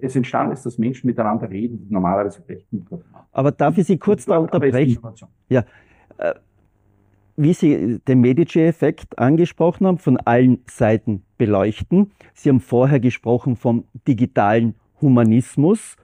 es 0.00 0.14
entstanden 0.14 0.52
ist, 0.52 0.64
dass 0.64 0.78
Menschen 0.78 1.08
miteinander 1.08 1.50
reden, 1.50 1.80
die 1.84 1.92
normalerweise 1.92 2.42
vielleicht 2.46 2.72
nicht 2.72 2.88
haben. 2.90 3.02
Aber 3.32 3.50
darf 3.50 3.76
ich 3.78 3.86
Sie 3.86 3.98
kurz 3.98 4.26
da 4.26 4.38
unterbrechen? 4.38 4.98
Ja. 5.48 5.64
Äh, 6.18 6.34
wie 7.42 7.54
Sie 7.54 7.98
den 8.06 8.20
Medici-Effekt 8.20 9.18
angesprochen 9.18 9.86
haben, 9.86 9.98
von 9.98 10.16
allen 10.18 10.58
Seiten 10.66 11.22
beleuchten. 11.38 12.12
Sie 12.34 12.48
haben 12.48 12.60
vorher 12.60 13.00
gesprochen 13.00 13.56
vom 13.56 13.84
digitalen 14.06 14.74
Humanismus. 15.00 15.96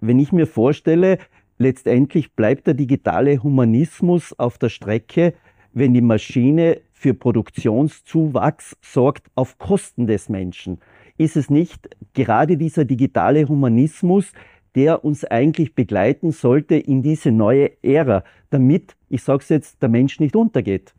Wenn 0.00 0.18
ich 0.18 0.32
mir 0.32 0.46
vorstelle, 0.46 1.18
letztendlich 1.58 2.32
bleibt 2.32 2.66
der 2.66 2.74
digitale 2.74 3.42
Humanismus 3.42 4.38
auf 4.38 4.58
der 4.58 4.68
Strecke, 4.68 5.34
wenn 5.72 5.94
die 5.94 6.00
Maschine 6.00 6.80
für 6.92 7.14
Produktionszuwachs 7.14 8.76
sorgt 8.80 9.28
auf 9.34 9.58
Kosten 9.58 10.06
des 10.06 10.28
Menschen 10.28 10.78
ist 11.16 11.36
es 11.36 11.50
nicht 11.50 11.88
gerade 12.12 12.56
dieser 12.56 12.84
digitale 12.84 13.48
Humanismus, 13.48 14.32
der 14.74 15.04
uns 15.04 15.24
eigentlich 15.24 15.74
begleiten 15.74 16.32
sollte 16.32 16.74
in 16.74 17.02
diese 17.02 17.30
neue 17.30 17.70
Ära, 17.82 18.24
damit, 18.50 18.96
ich 19.14 19.22
sage 19.22 19.42
es 19.42 19.48
jetzt, 19.48 19.80
der 19.80 19.88
Mensch 19.88 20.18
nicht 20.18 20.34
untergeht? 20.34 20.92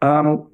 Ähm, 0.00 0.44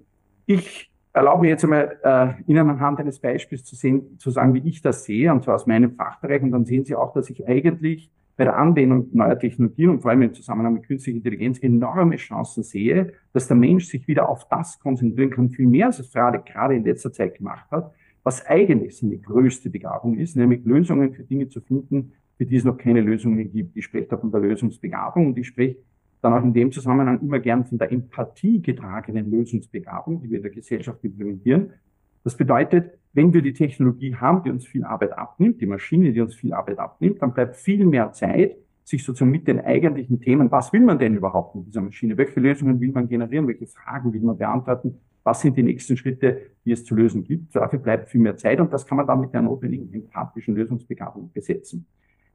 ich 0.46 0.90
erlaube 1.12 1.42
mir 1.42 1.48
jetzt 1.50 1.64
einmal, 1.64 1.98
äh, 2.02 2.50
Ihnen 2.50 2.70
anhand 2.70 2.98
eines 2.98 3.18
Beispiels 3.18 3.62
zu, 3.64 3.76
sehen, 3.76 4.18
zu 4.18 4.30
sagen, 4.30 4.54
wie 4.54 4.66
ich 4.66 4.80
das 4.80 5.04
sehe, 5.04 5.30
und 5.30 5.44
zwar 5.44 5.56
aus 5.56 5.66
meinem 5.66 5.94
Fachbereich. 5.96 6.42
Und 6.42 6.52
dann 6.52 6.64
sehen 6.64 6.86
Sie 6.86 6.94
auch, 6.94 7.12
dass 7.12 7.28
ich 7.28 7.46
eigentlich 7.46 8.10
bei 8.38 8.44
der 8.44 8.56
Anwendung 8.56 9.08
neuer 9.12 9.38
Technologien 9.38 9.90
und 9.90 10.00
vor 10.00 10.10
allem 10.10 10.22
im 10.22 10.32
Zusammenhang 10.32 10.72
mit 10.72 10.84
künstlicher 10.84 11.18
Intelligenz 11.18 11.58
enorme 11.58 12.16
Chancen 12.16 12.62
sehe, 12.62 13.12
dass 13.34 13.46
der 13.46 13.56
Mensch 13.58 13.84
sich 13.84 14.08
wieder 14.08 14.30
auf 14.30 14.48
das 14.48 14.80
konzentrieren 14.80 15.28
kann, 15.28 15.50
viel 15.50 15.66
mehr 15.66 15.88
als 15.88 15.98
es 15.98 16.10
gerade, 16.10 16.38
gerade 16.38 16.74
in 16.74 16.84
letzter 16.84 17.12
Zeit 17.12 17.36
gemacht 17.36 17.70
hat, 17.70 17.92
was 18.22 18.46
eigentlich 18.46 18.96
seine 18.96 19.18
größte 19.18 19.68
Begabung 19.68 20.16
ist, 20.16 20.36
nämlich 20.36 20.64
Lösungen 20.64 21.12
für 21.12 21.24
Dinge 21.24 21.50
zu 21.50 21.60
finden, 21.60 22.12
für 22.40 22.46
die 22.46 22.56
es 22.56 22.64
noch 22.64 22.78
keine 22.78 23.02
Lösungen 23.02 23.52
gibt. 23.52 23.76
Ich 23.76 23.84
spreche 23.84 24.06
da 24.06 24.16
von 24.16 24.32
der 24.32 24.40
Lösungsbegabung 24.40 25.26
und 25.26 25.36
ich 25.36 25.48
spreche 25.48 25.76
dann 26.22 26.32
auch 26.32 26.42
in 26.42 26.54
dem 26.54 26.72
Zusammenhang 26.72 27.20
immer 27.20 27.38
gern 27.38 27.66
von 27.66 27.76
der 27.76 27.92
Empathie 27.92 28.62
getragenen 28.62 29.30
Lösungsbegabung, 29.30 30.22
die 30.22 30.30
wir 30.30 30.38
in 30.38 30.44
der 30.44 30.50
Gesellschaft 30.50 31.04
implementieren. 31.04 31.74
Das 32.24 32.38
bedeutet, 32.38 32.98
wenn 33.12 33.34
wir 33.34 33.42
die 33.42 33.52
Technologie 33.52 34.14
haben, 34.14 34.42
die 34.42 34.48
uns 34.48 34.66
viel 34.66 34.84
Arbeit 34.84 35.12
abnimmt, 35.12 35.60
die 35.60 35.66
Maschine, 35.66 36.14
die 36.14 36.20
uns 36.22 36.34
viel 36.34 36.54
Arbeit 36.54 36.78
abnimmt, 36.78 37.20
dann 37.20 37.34
bleibt 37.34 37.56
viel 37.56 37.84
mehr 37.84 38.10
Zeit, 38.12 38.56
sich 38.84 39.04
sozusagen 39.04 39.32
mit 39.32 39.46
den 39.46 39.60
eigentlichen 39.60 40.18
Themen, 40.22 40.50
was 40.50 40.72
will 40.72 40.80
man 40.80 40.98
denn 40.98 41.16
überhaupt 41.16 41.56
mit 41.56 41.66
dieser 41.66 41.82
Maschine? 41.82 42.16
Welche 42.16 42.40
Lösungen 42.40 42.80
will 42.80 42.92
man 42.92 43.06
generieren? 43.06 43.48
Welche 43.48 43.66
Fragen 43.66 44.14
will 44.14 44.22
man 44.22 44.38
beantworten? 44.38 44.98
Was 45.24 45.42
sind 45.42 45.58
die 45.58 45.62
nächsten 45.62 45.94
Schritte, 45.98 46.40
die 46.64 46.72
es 46.72 46.86
zu 46.86 46.94
lösen 46.94 47.22
gibt? 47.22 47.54
Dafür 47.54 47.80
bleibt 47.80 48.08
viel 48.08 48.22
mehr 48.22 48.38
Zeit 48.38 48.60
und 48.60 48.72
das 48.72 48.86
kann 48.86 48.96
man 48.96 49.06
dann 49.06 49.20
mit 49.20 49.34
der 49.34 49.42
notwendigen 49.42 49.92
empathischen 49.92 50.54
Lösungsbegabung 50.54 51.30
besetzen. 51.34 51.84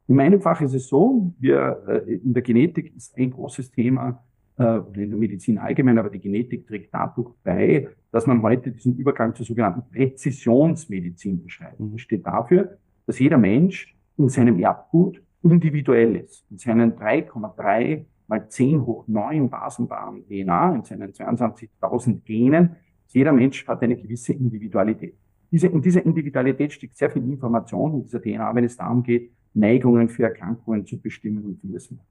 In 0.08 0.16
meinem 0.16 0.40
Fach 0.40 0.62
ist 0.62 0.74
es 0.74 0.88
so, 0.88 1.34
wir, 1.40 1.84
äh, 1.88 2.14
in 2.16 2.34
der 2.34 2.44
Genetik 2.44 2.96
ist 2.96 3.18
ein 3.18 3.32
großes 3.32 3.72
Thema 3.72 4.24
äh, 4.58 4.80
in 4.94 5.10
der 5.10 5.20
Medizin 5.20 5.58
allgemein, 5.58 5.98
aber 5.98 6.10
die 6.10 6.20
Genetik 6.20 6.68
trägt 6.68 6.94
dadurch 6.94 7.34
bei, 7.44 7.90
dass 8.12 8.28
man 8.28 8.42
heute 8.44 8.72
diesen 8.72 8.98
Übergang 8.98 9.34
zur 9.34 9.46
sogenannten 9.46 9.82
Präzisionsmedizin 9.92 11.44
beschreibt. 11.44 11.78
Das 11.80 12.02
steht 12.02 12.26
dafür, 12.26 12.78
dass 13.08 13.20
jeder 13.20 13.38
Mensch 13.38 13.96
in 14.18 14.30
seinem 14.30 14.60
Erbgut 14.60 15.22
individuell 15.42 16.16
ist. 16.18 16.46
In 16.52 16.58
seinen 16.58 16.94
3,3 16.94 18.06
mal 18.28 18.48
10 18.48 18.86
hoch 18.86 19.08
9 19.08 19.50
basenbaren 19.50 20.24
DNA, 20.28 20.76
in 20.76 20.84
seinen 20.84 21.12
22.000 21.12 22.24
Genen, 22.24 22.76
jeder 23.08 23.34
Mensch 23.34 23.68
hat 23.68 23.82
eine 23.82 23.96
gewisse 23.96 24.34
Individualität. 24.34 25.16
Diese, 25.52 25.68
in 25.68 25.82
dieser 25.82 26.06
Individualität 26.06 26.74
steckt 26.74 26.98
sehr 26.98 27.10
viel 27.10 27.24
Information 27.24 27.96
in 27.96 28.04
dieser 28.04 28.22
DNA, 28.22 28.54
wenn 28.56 28.64
es 28.64 28.76
darum 28.76 29.04
geht, 29.04 29.32
Neigungen 29.56 30.10
für 30.10 30.24
Erkrankungen 30.24 30.86
zu 30.86 31.00
bestimmen 31.00 31.44
und 31.44 31.60
vieles 31.62 31.90
mehr. 31.90 32.02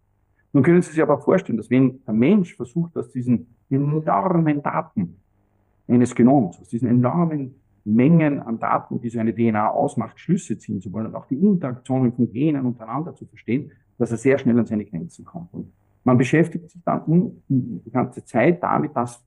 Nun 0.52 0.62
können 0.62 0.82
Sie 0.82 0.90
sich 0.90 1.02
aber 1.02 1.18
vorstellen, 1.18 1.56
dass 1.56 1.70
wenn 1.70 2.00
der 2.04 2.14
Mensch 2.14 2.54
versucht, 2.54 2.96
aus 2.96 3.10
diesen 3.10 3.46
enormen 3.70 4.62
Daten 4.62 5.16
eines 5.88 6.14
Genoms, 6.14 6.60
aus 6.60 6.68
diesen 6.68 6.88
enormen 6.88 7.54
Mengen 7.84 8.40
an 8.40 8.58
Daten, 8.58 9.00
die 9.00 9.10
so 9.10 9.18
eine 9.18 9.34
DNA 9.34 9.68
ausmacht, 9.70 10.18
Schlüsse 10.18 10.58
ziehen 10.58 10.80
zu 10.80 10.92
wollen 10.92 11.06
und 11.06 11.14
auch 11.14 11.26
die 11.26 11.36
Interaktionen 11.36 12.12
von 12.12 12.32
Genen 12.32 12.64
untereinander 12.64 13.14
zu 13.14 13.26
verstehen, 13.26 13.70
dass 13.98 14.10
er 14.10 14.16
sehr 14.16 14.38
schnell 14.38 14.58
an 14.58 14.66
seine 14.66 14.84
Grenzen 14.84 15.24
kommt. 15.24 15.52
Und 15.52 15.70
man 16.02 16.16
beschäftigt 16.16 16.70
sich 16.70 16.82
dann 16.84 17.42
die 17.48 17.90
ganze 17.90 18.24
Zeit 18.24 18.62
damit, 18.62 18.92
das 18.94 19.22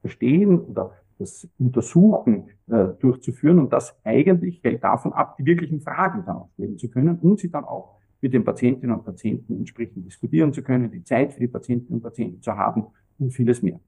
Verstehen 0.00 0.58
oder 0.58 0.92
das 1.22 1.48
Untersuchen 1.58 2.50
äh, 2.66 2.88
durchzuführen 3.00 3.58
und 3.58 3.72
das 3.72 3.96
eigentlich 4.04 4.62
hält 4.62 4.84
davon 4.84 5.12
ab, 5.12 5.36
die 5.38 5.46
wirklichen 5.46 5.80
Fragen 5.80 6.24
dann 6.26 6.44
stellen 6.54 6.78
zu 6.78 6.90
können 6.90 7.18
und 7.18 7.38
sie 7.38 7.50
dann 7.50 7.64
auch 7.64 7.98
mit 8.20 8.34
den 8.34 8.44
Patientinnen 8.44 8.96
und 8.96 9.04
Patienten 9.04 9.56
entsprechend 9.56 10.06
diskutieren 10.06 10.52
zu 10.52 10.62
können, 10.62 10.90
die 10.90 11.02
Zeit 11.02 11.32
für 11.32 11.40
die 11.40 11.48
Patientinnen 11.48 11.94
und 11.94 12.02
Patienten 12.02 12.40
zu 12.42 12.52
haben 12.52 12.86
und 13.18 13.32
vieles 13.32 13.62
mehr. 13.62 13.80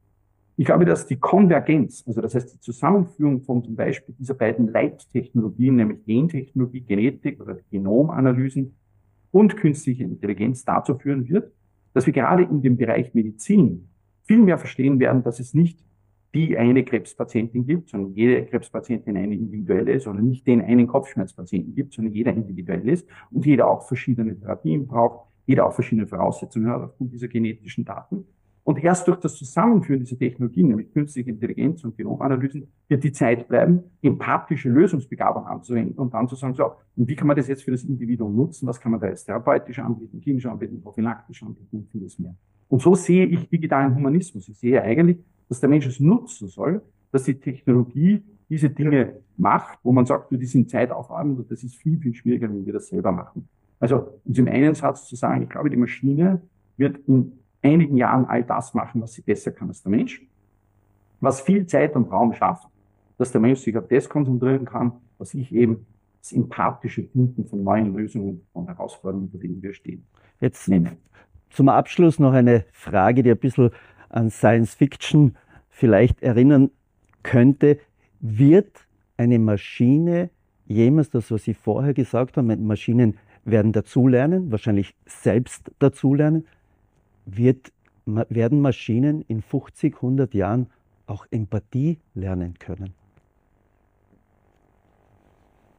Ich 0.56 0.66
glaube, 0.66 0.84
dass 0.84 1.06
die 1.06 1.16
Konvergenz, 1.16 2.04
also 2.06 2.20
das 2.20 2.34
heißt 2.34 2.54
die 2.54 2.60
Zusammenführung 2.60 3.42
von 3.42 3.64
zum 3.64 3.74
Beispiel 3.74 4.14
dieser 4.18 4.34
beiden 4.34 4.68
Leittechnologien, 4.68 5.76
nämlich 5.76 6.04
Gentechnologie, 6.04 6.80
Genetik 6.80 7.40
oder 7.40 7.58
Genomanalysen 7.70 8.76
und 9.32 9.56
künstliche 9.56 10.04
Intelligenz 10.04 10.64
dazu 10.64 10.96
führen 10.96 11.28
wird, 11.28 11.52
dass 11.92 12.06
wir 12.06 12.12
gerade 12.12 12.44
in 12.44 12.62
dem 12.62 12.76
Bereich 12.76 13.14
Medizin 13.14 13.88
viel 14.22 14.38
mehr 14.38 14.58
verstehen 14.58 15.00
werden, 15.00 15.24
dass 15.24 15.40
es 15.40 15.54
nicht 15.54 15.84
die 16.34 16.58
eine 16.58 16.84
Krebspatientin 16.84 17.66
gibt, 17.66 17.90
sondern 17.90 18.12
jede 18.14 18.44
Krebspatientin 18.46 19.16
eine 19.16 19.34
individuelle 19.34 19.92
ist, 19.92 20.06
oder 20.06 20.20
nicht 20.20 20.46
den 20.46 20.60
einen 20.60 20.86
Kopfschmerzpatienten 20.86 21.74
gibt, 21.74 21.94
sondern 21.94 22.12
jeder 22.12 22.32
individuell 22.32 22.88
ist 22.88 23.08
und 23.30 23.46
jeder 23.46 23.68
auch 23.68 23.86
verschiedene 23.86 24.38
Therapien 24.38 24.86
braucht, 24.86 25.28
Jeder 25.46 25.66
auch 25.66 25.74
verschiedene 25.74 26.06
Voraussetzungen 26.06 26.68
hat 26.68 26.82
aufgrund 26.82 27.12
dieser 27.12 27.28
genetischen 27.28 27.84
Daten. 27.84 28.24
Und 28.64 28.82
erst 28.82 29.06
durch 29.06 29.18
das 29.18 29.36
Zusammenführen 29.36 30.00
dieser 30.00 30.18
Technologien, 30.18 30.68
nämlich 30.68 30.90
künstliche 30.90 31.28
Intelligenz 31.28 31.84
und 31.84 31.98
Genomanalysen, 31.98 32.66
wird 32.88 33.04
die 33.04 33.12
Zeit 33.12 33.46
bleiben, 33.46 33.82
empathische 34.00 34.70
Lösungsbegabung 34.70 35.44
anzuwenden 35.46 35.98
und 35.98 36.14
dann 36.14 36.26
zu 36.28 36.34
sagen, 36.34 36.54
so, 36.54 36.72
und 36.96 37.06
wie 37.06 37.14
kann 37.14 37.26
man 37.26 37.36
das 37.36 37.46
jetzt 37.46 37.62
für 37.62 37.72
das 37.72 37.84
Individuum 37.84 38.34
nutzen? 38.34 38.66
Was 38.66 38.80
kann 38.80 38.92
man 38.92 39.00
da 39.02 39.08
jetzt 39.08 39.26
therapeutisch 39.26 39.78
anbieten, 39.78 40.18
klinisch 40.22 40.46
anbieten, 40.46 40.80
prophylaktisch 40.82 41.42
anbieten 41.42 41.76
und 41.76 41.90
vieles 41.90 42.18
mehr. 42.18 42.34
Und 42.68 42.80
so 42.80 42.94
sehe 42.94 43.26
ich 43.26 43.48
digitalen 43.50 43.94
Humanismus. 43.94 44.48
Ich 44.48 44.58
sehe 44.58 44.82
eigentlich, 44.82 45.18
dass 45.48 45.60
der 45.60 45.68
Mensch 45.68 45.86
es 45.86 46.00
nutzen 46.00 46.48
soll, 46.48 46.80
dass 47.12 47.24
die 47.24 47.38
Technologie 47.38 48.22
diese 48.48 48.70
Dinge 48.70 49.20
macht, 49.36 49.78
wo 49.82 49.92
man 49.92 50.06
sagt, 50.06 50.32
die 50.32 50.46
sind 50.46 50.70
zeitaufwandend 50.70 51.38
und 51.38 51.50
das 51.50 51.62
ist 51.62 51.76
viel, 51.76 51.98
viel 51.98 52.14
schwieriger, 52.14 52.48
wenn 52.48 52.64
wir 52.64 52.72
das 52.72 52.88
selber 52.88 53.12
machen. 53.12 53.46
Also, 53.78 54.20
um 54.24 54.32
es 54.32 54.38
im 54.38 54.48
einen 54.48 54.74
Satz 54.74 55.06
zu 55.06 55.16
sagen, 55.16 55.42
ich 55.42 55.50
glaube, 55.50 55.68
die 55.68 55.76
Maschine 55.76 56.40
wird 56.76 56.98
in 57.06 57.32
einigen 57.64 57.96
Jahren 57.96 58.26
all 58.26 58.44
das 58.44 58.74
machen, 58.74 59.00
was 59.00 59.14
sie 59.14 59.22
besser 59.22 59.50
kann 59.50 59.68
als 59.68 59.82
der 59.82 59.90
Mensch, 59.90 60.22
was 61.20 61.40
viel 61.40 61.66
Zeit 61.66 61.96
und 61.96 62.10
Raum 62.12 62.32
schafft, 62.32 62.68
dass 63.18 63.32
der 63.32 63.40
Mensch 63.40 63.60
sich 63.60 63.76
auf 63.76 63.88
das 63.88 64.08
konzentrieren 64.08 64.64
kann, 64.64 64.92
was 65.18 65.34
ich 65.34 65.52
eben 65.52 65.86
das 66.20 66.32
empathische 66.32 67.04
Finden 67.04 67.46
von 67.46 67.62
neuen 67.62 67.94
Lösungen, 67.94 68.42
von 68.52 68.66
Herausforderungen, 68.66 69.30
vor 69.30 69.40
denen 69.40 69.62
wir 69.62 69.74
stehen. 69.74 70.04
Jetzt 70.40 70.68
nenne. 70.68 70.96
zum 71.50 71.68
Abschluss 71.68 72.18
noch 72.18 72.32
eine 72.32 72.64
Frage, 72.72 73.22
die 73.22 73.30
ein 73.30 73.38
bisschen 73.38 73.70
an 74.08 74.30
Science 74.30 74.74
Fiction 74.74 75.36
vielleicht 75.68 76.22
erinnern 76.22 76.70
könnte. 77.22 77.78
Wird 78.20 78.86
eine 79.16 79.38
Maschine 79.38 80.30
jemals 80.66 81.10
das, 81.10 81.30
was 81.30 81.44
Sie 81.44 81.54
vorher 81.54 81.94
gesagt 81.94 82.36
haben, 82.36 82.66
Maschinen 82.66 83.18
werden 83.44 83.72
dazulernen, 83.72 84.50
wahrscheinlich 84.50 84.94
selbst 85.06 85.70
dazulernen, 85.78 86.46
wird, 87.26 87.72
werden 88.06 88.60
Maschinen 88.60 89.22
in 89.22 89.42
50, 89.42 89.94
100 89.96 90.34
Jahren 90.34 90.70
auch 91.06 91.26
Empathie 91.30 91.98
lernen 92.14 92.54
können? 92.58 92.94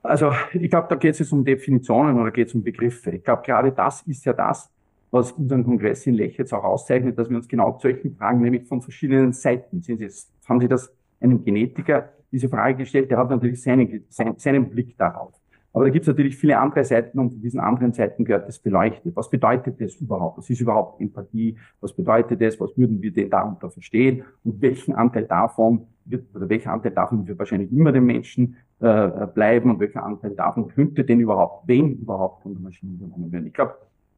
Also 0.04 0.32
ich 0.54 0.70
glaube, 0.70 0.88
da 0.90 0.96
geht 0.96 1.20
es 1.20 1.32
um 1.32 1.44
Definitionen 1.44 2.20
oder 2.20 2.32
geht 2.32 2.50
es 2.50 2.54
um 2.54 2.64
Begriffe. 2.64 3.12
Ich 3.12 3.24
glaube, 3.24 3.42
gerade 3.44 3.72
das 3.72 4.04
ist 4.04 4.24
ja 4.26 4.34
das, 4.34 4.70
was 5.10 5.32
unseren 5.32 5.64
Kongress 5.64 6.06
in 6.06 6.14
Lech 6.14 6.38
jetzt 6.38 6.54
auch 6.54 6.64
auszeichnet, 6.64 7.18
dass 7.18 7.30
wir 7.30 7.38
uns 7.38 7.48
genau 7.48 7.78
solchen 7.80 8.16
Fragen, 8.16 8.42
nämlich 8.42 8.68
von 8.68 8.82
verschiedenen 8.82 9.34
Seiten, 9.34 9.82
Sie, 9.82 9.94
jetzt 9.94 10.32
haben 10.48 10.60
Sie 10.60 10.68
das 10.68 10.92
einem 11.20 11.44
Genetiker 11.44 12.10
diese 12.32 12.50
Frage 12.50 12.78
gestellt, 12.78 13.10
der 13.10 13.18
hat 13.18 13.30
natürlich 13.30 13.62
seinen, 13.62 14.04
seinen 14.10 14.70
Blick 14.70 14.98
darauf. 14.98 15.34
Aber 15.76 15.84
da 15.84 15.90
gibt 15.90 16.04
es 16.04 16.08
natürlich 16.08 16.38
viele 16.38 16.58
andere 16.58 16.86
Seiten 16.86 17.20
und 17.20 17.32
von 17.32 17.42
diesen 17.42 17.60
anderen 17.60 17.92
Seiten 17.92 18.24
gehört 18.24 18.48
das 18.48 18.60
beleuchtet. 18.60 19.14
Was 19.14 19.30
bedeutet 19.30 19.82
das 19.82 19.96
überhaupt? 19.96 20.38
Was 20.38 20.50
ist 20.50 20.62
überhaupt 20.62 21.02
Empathie? 21.02 21.58
Was 21.82 21.92
bedeutet 21.92 22.42
das? 22.42 22.58
Was 22.62 22.78
würden 22.78 23.02
wir 23.02 23.12
denn 23.12 23.30
darunter 23.30 23.70
verstehen? 23.70 24.24
Und 24.46 24.62
welchen 24.62 24.96
Anteil 24.96 25.26
davon 25.26 25.88
wird, 26.06 26.34
oder 26.34 26.48
welcher 26.48 26.72
Anteil 26.72 26.94
davon 26.94 27.28
wird 27.28 27.38
wahrscheinlich 27.38 27.74
immer 27.74 27.92
dem 27.92 28.06
Menschen 28.06 28.56
äh, 28.80 29.28
bleiben 29.28 29.70
und 29.70 29.82
welcher 29.82 30.02
Anteil 30.02 30.32
davon 30.32 30.70
könnte 30.70 31.04
denn 31.04 31.20
überhaupt, 31.20 31.68
wenn 31.68 31.92
überhaupt, 31.98 32.44
von 32.44 32.54
der 32.54 32.62
Maschine 32.62 32.94
übernommen 32.94 33.30
werden? 33.34 33.48
Ich 33.48 33.54
glaube, 33.54 33.76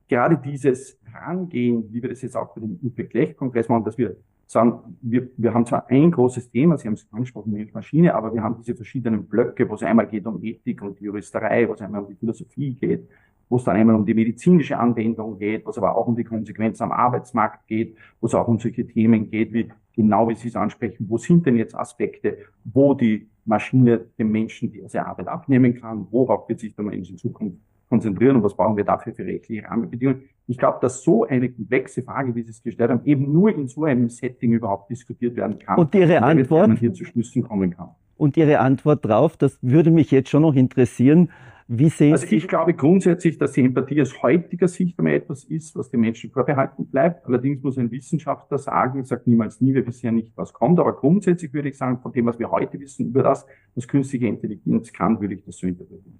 gerade 0.07 0.37
dieses 0.37 0.99
Herangehen, 1.11 1.91
wie 1.91 2.03
wir 2.03 2.09
das 2.09 2.21
jetzt 2.21 2.37
auch 2.37 2.53
bei 2.53 2.61
dem 2.61 2.77
UP-Glech-Kongress 2.83 3.67
machen, 3.67 3.83
dass 3.83 3.97
wir 3.97 4.15
sagen, 4.47 4.97
wir, 5.01 5.29
wir 5.37 5.53
haben 5.53 5.65
zwar 5.65 5.89
ein 5.89 6.09
großes 6.09 6.49
Thema, 6.49 6.77
Sie 6.77 6.87
haben 6.87 6.93
es 6.93 7.07
angesprochen, 7.11 7.53
die 7.53 7.69
Maschine, 7.73 8.15
aber 8.15 8.33
wir 8.33 8.41
haben 8.41 8.55
diese 8.59 8.75
verschiedenen 8.75 9.27
Blöcke, 9.27 9.69
wo 9.69 9.75
es 9.75 9.83
einmal 9.83 10.07
geht 10.07 10.25
um 10.25 10.41
Ethik 10.43 10.81
und 10.81 10.99
die 10.99 11.05
Juristerei, 11.05 11.67
wo 11.67 11.73
es 11.73 11.81
einmal 11.81 12.01
um 12.01 12.07
die 12.07 12.15
Philosophie 12.15 12.73
geht, 12.73 13.07
wo 13.49 13.57
es 13.57 13.65
dann 13.65 13.75
einmal 13.75 13.95
um 13.95 14.05
die 14.05 14.13
medizinische 14.13 14.77
Anwendung 14.77 15.37
geht, 15.37 15.65
wo 15.65 15.69
es 15.69 15.77
aber 15.77 15.95
auch 15.95 16.07
um 16.07 16.15
die 16.15 16.23
Konsequenzen 16.23 16.83
am 16.83 16.91
Arbeitsmarkt 16.91 17.67
geht, 17.67 17.97
wo 18.21 18.27
es 18.27 18.35
auch 18.35 18.47
um 18.47 18.59
solche 18.59 18.87
Themen 18.87 19.29
geht, 19.29 19.53
wie 19.53 19.69
genau 19.93 20.29
wie 20.29 20.35
Sie 20.35 20.47
es 20.47 20.55
ansprechen, 20.55 21.05
wo 21.09 21.17
sind 21.17 21.45
denn 21.45 21.57
jetzt 21.57 21.75
Aspekte, 21.75 22.37
wo 22.63 22.93
die 22.93 23.27
Maschine 23.45 24.05
dem 24.17 24.31
Menschen 24.31 24.71
diese 24.71 25.05
Arbeit 25.05 25.27
abnehmen 25.27 25.75
kann, 25.75 26.07
worauf 26.11 26.47
wird 26.47 26.59
sich 26.59 26.75
der 26.75 26.85
Mensch 26.85 27.09
in 27.09 27.17
Zukunft 27.17 27.57
konzentrieren 27.89 28.37
und 28.37 28.43
was 28.43 28.55
brauchen 28.55 28.77
wir 28.77 28.83
dafür 28.83 29.13
für 29.13 29.25
rechtliche 29.25 29.63
Rahmenbedingungen. 29.63 30.23
Ich 30.47 30.57
glaube, 30.57 30.79
dass 30.81 31.03
so 31.03 31.25
eine 31.25 31.49
komplexe 31.49 32.03
Frage, 32.03 32.35
wie 32.35 32.43
Sie 32.43 32.51
es 32.51 32.63
gestellt 32.63 32.89
haben, 32.89 33.01
eben 33.05 33.31
nur 33.31 33.53
in 33.53 33.67
so 33.67 33.83
einem 33.83 34.09
Setting 34.09 34.53
überhaupt 34.53 34.89
diskutiert 34.89 35.35
werden 35.35 35.59
kann. 35.59 35.77
Und 35.77 35.93
Ihre 35.93 36.21
Antwort? 36.21 36.67
Man 36.67 36.77
hier 36.77 36.93
zu 36.93 37.05
Schlüssen 37.05 37.43
kommen 37.43 37.71
kann. 37.71 37.89
Und 38.17 38.37
Ihre 38.37 38.59
Antwort 38.59 39.05
darauf, 39.05 39.37
das 39.37 39.59
würde 39.61 39.91
mich 39.91 40.11
jetzt 40.11 40.29
schon 40.29 40.41
noch 40.41 40.55
interessieren. 40.55 41.29
Wie 41.69 41.89
sehen 41.89 42.13
also 42.13 42.25
ich 42.33 42.47
glaube 42.47 42.73
grundsätzlich, 42.73 43.37
dass 43.37 43.51
die 43.51 43.61
Empathie 43.61 44.01
aus 44.01 44.23
heutiger 44.23 44.69
Sicht 44.69 44.97
einmal 44.97 45.15
etwas 45.15 45.43
ist, 45.43 45.75
was 45.75 45.89
den 45.89 45.99
Menschen 45.99 46.31
vorbehalten 46.31 46.85
bleibt. 46.85 47.25
Allerdings 47.25 47.61
muss 47.61 47.77
ein 47.77 47.91
Wissenschaftler 47.91 48.57
sagen, 48.57 49.03
sagt 49.03 49.27
niemals 49.27 49.59
nie, 49.59 49.73
wir 49.73 49.85
wissen 49.85 50.05
ja 50.05 50.11
nicht, 50.13 50.31
was 50.37 50.53
kommt. 50.53 50.79
Aber 50.79 50.93
grundsätzlich 50.93 51.53
würde 51.53 51.67
ich 51.67 51.77
sagen, 51.77 51.99
von 51.99 52.13
dem, 52.13 52.25
was 52.25 52.39
wir 52.39 52.49
heute 52.49 52.79
wissen 52.79 53.07
über 53.07 53.21
das, 53.21 53.45
was 53.75 53.85
künstliche 53.85 54.27
Intelligenz 54.27 54.93
kann, 54.93 55.19
würde 55.19 55.33
ich 55.33 55.43
das 55.43 55.57
so 55.57 55.67
interpretieren. 55.67 56.19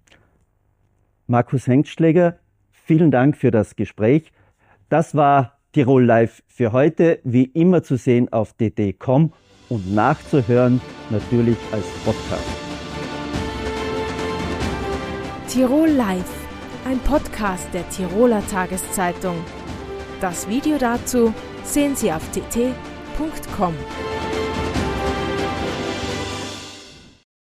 Markus 1.28 1.68
Hengstschläger, 1.68 2.40
vielen 2.72 3.12
Dank 3.12 3.38
für 3.38 3.52
das 3.52 3.76
Gespräch. 3.76 4.32
Das 4.90 5.16
war 5.16 5.60
Tirol 5.74 6.06
Live 6.06 6.42
für 6.48 6.72
heute, 6.72 7.20
wie 7.24 7.44
immer 7.44 7.84
zu 7.84 7.98
sehen 7.98 8.32
auf 8.32 8.54
dd.com 8.54 9.34
und 9.70 9.94
nachzuhören 9.94 10.82
natürlich 11.10 11.58
als 11.72 11.86
Podcast. 12.06 12.48
Tirol 15.50 15.90
Live, 15.90 16.48
ein 16.86 17.00
Podcast 17.00 17.68
der 17.74 17.88
Tiroler 17.90 18.46
Tageszeitung. 18.48 19.36
Das 20.22 20.48
Video 20.48 20.78
dazu 20.78 21.34
sehen 21.63 21.96
Sie 21.96 22.12
auf 22.12 22.24
tt.com. 22.32 23.74